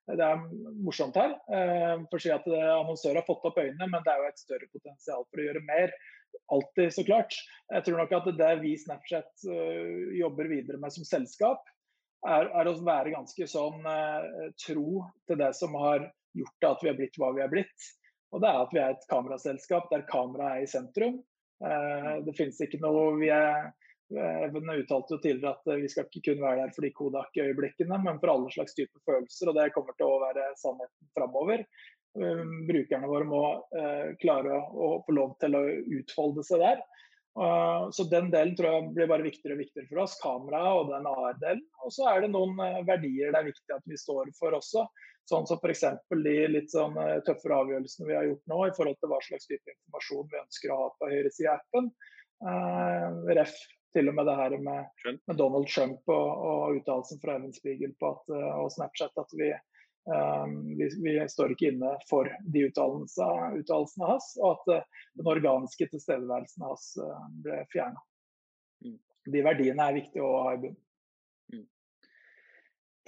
Det 0.10 0.25
er 0.25 0.39
morsomt 0.82 1.19
her. 1.19 1.36
Eh, 1.54 1.99
for 2.10 2.17
å 2.17 2.21
si 2.23 2.32
at 2.34 2.47
Annonsører 2.49 3.19
har 3.19 3.28
fått 3.28 3.43
opp 3.45 3.60
øynene, 3.62 3.86
men 3.91 4.02
det 4.02 4.10
er 4.10 4.23
jo 4.23 4.30
et 4.32 4.41
større 4.41 4.69
potensial 4.73 5.21
for 5.28 5.38
å 5.38 5.43
gjøre 5.45 5.62
mer. 5.67 5.93
Alltid, 6.56 6.95
så 6.95 7.04
klart. 7.06 7.36
Jeg 7.69 7.86
tror 7.86 7.99
nok 7.99 8.15
at 8.17 8.32
det 8.39 8.47
vi 8.63 8.71
Snapchat 8.82 9.45
jobber 10.17 10.49
videre 10.49 10.82
med 10.82 10.95
som 10.95 11.06
selskap, 11.06 11.62
er, 12.27 12.49
er, 12.51 12.67
å 12.67 12.75
være 12.84 13.13
ganske 13.15 13.47
sånn 13.47 13.86
eh, 13.88 14.51
tro 14.65 15.03
til 15.29 15.39
det 15.39 15.53
som 15.58 15.75
har 15.79 16.05
gjort 16.38 16.69
at 16.71 16.84
vi 16.84 16.91
har 16.91 16.97
blitt 16.99 17.19
hva 17.19 17.32
vi 17.36 17.43
har 17.43 17.51
blitt. 17.51 17.89
Og 18.34 18.43
det 18.43 18.49
er 18.49 18.63
at 18.63 18.73
vi 18.75 18.82
er 18.84 18.93
et 18.93 19.10
kameraselskap 19.10 19.89
der 19.93 20.08
kameraet 20.10 20.60
er 20.60 20.65
i 20.65 20.71
sentrum. 20.71 21.19
Eh, 21.65 22.15
det 22.25 22.36
finnes 22.38 22.60
ikke 22.65 22.82
noe 22.84 23.13
vi 23.21 23.32
er 23.36 23.71
Even 24.10 24.65
uttalte 24.73 25.13
jo 25.13 25.19
tidligere 25.21 25.51
at 25.53 25.67
vi 25.84 25.89
skal 25.93 26.08
ikke 26.08 26.32
kun 26.32 26.39
være 26.41 26.63
der 26.63 26.71
for 26.73 26.82
de 26.82 26.89
Kodak-øyeblikkene, 26.97 27.99
men 28.01 28.15
for 28.17 28.32
alle 28.32 28.49
slags 28.55 28.73
typer 28.73 29.03
følelser. 29.05 29.51
og 29.51 29.60
Det 29.60 29.67
kommer 29.75 29.93
til 29.99 30.10
å 30.10 30.15
være 30.23 30.47
sannheten 30.58 31.12
framover. 31.13 31.62
brukerne 32.71 33.05
våre 33.05 33.27
må 33.29 33.41
klare 34.17 34.55
å 34.65 34.88
få 35.05 35.13
lov 35.13 35.36
til 35.45 35.60
å 35.60 35.62
utfolde 35.99 36.41
seg 36.47 36.65
der. 36.65 36.82
Så 37.95 38.04
den 38.12 38.28
delen 38.34 38.56
tror 38.58 38.73
jeg 38.73 38.88
blir 38.97 39.08
bare 39.08 39.23
viktigere 39.23 39.56
og 39.56 39.62
viktigere 39.62 39.88
for 39.88 40.02
oss. 40.04 40.17
Kamera 40.19 40.62
og 40.75 40.89
den 40.89 41.08
AR-delen. 41.08 41.62
Og 41.86 41.93
så 41.95 42.10
er 42.12 42.25
det 42.25 42.32
noen 42.34 42.58
verdier 42.88 43.32
det 43.32 43.39
er 43.39 43.47
viktig 43.47 43.75
at 43.75 43.86
vi 43.88 43.99
står 43.99 44.34
for 44.36 44.58
også. 44.58 44.84
Sånn 45.30 45.47
som 45.47 45.62
f.eks. 45.62 45.86
de 46.12 46.36
litt 46.52 46.73
sånn 46.73 46.97
tøffere 47.23 47.62
avgjørelsene 47.63 48.10
vi 48.10 48.17
har 48.17 48.28
gjort 48.28 48.52
nå 48.52 48.60
i 48.65 48.75
forhold 48.75 48.99
til 48.99 49.13
hva 49.13 49.21
slags 49.23 49.47
type 49.47 49.75
informasjon 49.75 50.30
vi 50.34 50.41
ønsker 50.41 50.73
å 50.73 50.80
ha 50.82 50.88
på 50.99 51.12
høyresida-appen. 51.13 51.91
appen. 51.95 53.36
Ref 53.39 53.56
til 53.95 54.10
og 54.10 54.15
med 54.17 54.28
det 54.30 54.36
her 54.38 54.56
med, 54.62 54.86
med 55.28 55.38
Donald 55.38 55.67
Trump 55.67 56.13
og, 56.13 56.30
og 56.52 56.80
uttalelsen 56.80 57.21
fra 57.23 57.38
Even 57.39 57.54
Spiegel 57.56 57.95
på 57.99 58.13
at, 58.13 58.34
eh, 58.36 58.49
og 58.62 58.71
Snapchat 58.73 59.21
at 59.21 59.36
vi, 59.39 59.49
vi, 60.08 60.90
vi, 61.04 61.16
står 61.30 61.54
ikke 61.54 61.72
inne 61.74 61.94
for 62.10 62.30
de 62.54 62.66
uttalelsene 62.70 64.10
hans, 64.10 64.30
og 64.42 64.54
at 64.56 64.72
uh, 64.74 65.02
den 65.20 65.30
organiske 65.30 65.90
tilstedeværelsen 65.92 66.66
hans 66.66 66.92
uh, 67.02 67.26
ble 67.44 67.64
fjerna. 67.74 68.02
Mm. 68.86 69.00
De 69.30 69.44
verdiene 69.46 69.90
er 69.90 69.98
viktige 70.00 70.26
å 70.26 70.46
ha 70.46 70.54
i 70.56 70.62
bunnen. 70.64 70.80
Mm. 71.54 71.66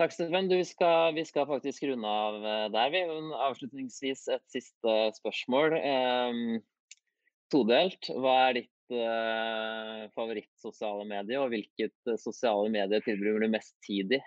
Takk, 0.01 0.13
Steffen. 0.15 0.51
Vi 0.51 0.65
skal, 0.67 1.15
vi 1.17 1.25
skal, 1.29 1.47
faktisk 1.49 1.87
runde 1.89 2.11
av 2.25 2.37
der. 2.73 2.91
Vi. 2.93 3.05
Avslutningsvis 3.47 4.27
et 4.33 4.45
siste 4.53 4.97
spørsmål. 5.17 5.77
Um, 5.79 6.61
todelt. 7.53 8.09
Hva 8.09 8.35
er 8.47 8.59
ditt 8.61 8.95
uh, 8.95 10.05
favorittsosiale 10.17 11.07
medie, 11.09 11.39
og 11.39 11.51
hvilket 11.53 12.13
sosiale 12.21 12.69
medie 12.73 13.01
tilbringer 13.05 13.45
du 13.45 13.55
mest 13.57 13.75
tid 13.87 14.17
i? 14.17 14.21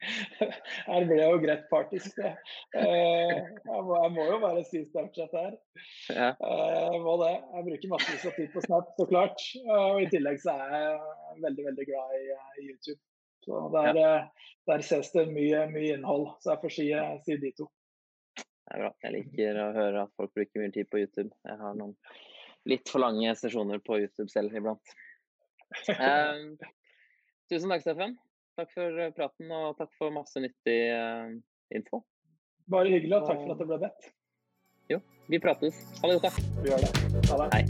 Her 0.00 1.06
ble 1.08 1.18
jeg 1.18 1.34
jo 1.34 1.40
greit 1.42 1.66
partisk, 1.70 2.16
det. 2.16 2.32
Uh, 2.76 3.34
jeg, 3.36 3.82
må, 3.84 3.98
jeg, 3.98 4.12
må, 4.16 4.26
jo 4.30 4.38
bare 4.42 4.64
si 4.68 4.82
Snapchat 4.88 5.36
her. 5.36 5.58
Jeg 6.08 6.36
Uh, 6.40 6.96
må 7.04 7.16
det. 7.20 7.34
Jeg 7.36 7.66
bruker 7.68 7.92
massevis 7.94 8.26
av 8.30 8.36
tid 8.38 8.48
på 8.54 8.64
Snap, 8.64 8.94
så 8.96 9.06
klart. 9.10 9.44
og 9.66 10.00
I 10.02 10.08
tillegg 10.12 10.40
så 10.42 10.56
er 10.56 10.74
jeg 10.76 11.44
veldig, 11.44 11.66
veldig 11.70 11.86
glad 11.90 12.16
i, 12.16 12.24
i 12.62 12.66
YouTube. 12.70 13.00
Så 13.44 13.60
der, 13.72 14.00
der, 14.68 14.82
ses 14.84 15.12
det 15.14 15.26
mye, 15.32 15.66
mye 15.72 15.94
innhold. 15.96 16.26
Så 16.40 16.54
jeg 16.54 16.62
får 16.64 16.74
si, 16.76 16.88
si 17.26 17.38
de 17.44 17.52
to. 17.56 17.68
Det 18.36 18.76
er 18.76 18.84
bra. 18.84 18.90
Jeg 19.04 19.16
liker 19.16 19.62
å 19.62 19.70
høre 19.74 20.04
at 20.06 20.16
folk 20.18 20.34
bruker 20.36 20.62
mye 20.62 20.74
tid 20.74 20.90
på 20.92 21.00
YouTube. 21.02 21.32
Jeg 21.48 21.60
har 21.60 21.78
noen 21.78 21.96
litt 22.68 22.90
for 22.92 23.02
lange 23.02 23.32
sesjoner 23.38 23.80
på 23.84 23.98
YouTube 24.02 24.28
selv 24.32 24.54
iblant. 24.56 24.92
Um, 25.96 26.56
tusen 27.50 27.72
takk, 27.72 27.86
Steffen. 27.86 28.18
Takk 28.58 28.72
for 28.74 29.00
eh, 29.00 29.12
praten, 29.16 29.52
og 29.54 29.76
takk 29.78 29.92
for 29.98 30.10
masse 30.14 30.40
nyttig 30.42 30.78
uh, 30.94 31.30
info. 31.74 32.02
Bare 32.70 32.90
hyggelig, 32.92 33.16
og 33.20 33.26
takk 33.28 33.40
for 33.44 33.52
at 33.54 33.58
det 33.62 33.68
ble 33.70 33.78
bedt. 33.86 34.00
Jo, 34.90 34.98
vi 35.30 35.38
prates. 35.42 35.74
Ha 36.02 36.04
det 36.10 36.14
godt, 36.18 36.26
da. 36.26 36.32
Vi 36.62 36.68
gjør 36.70 36.80
det. 36.84 36.92
Ha 37.30 37.34
det. 37.40 37.48
Hei. 37.54 37.62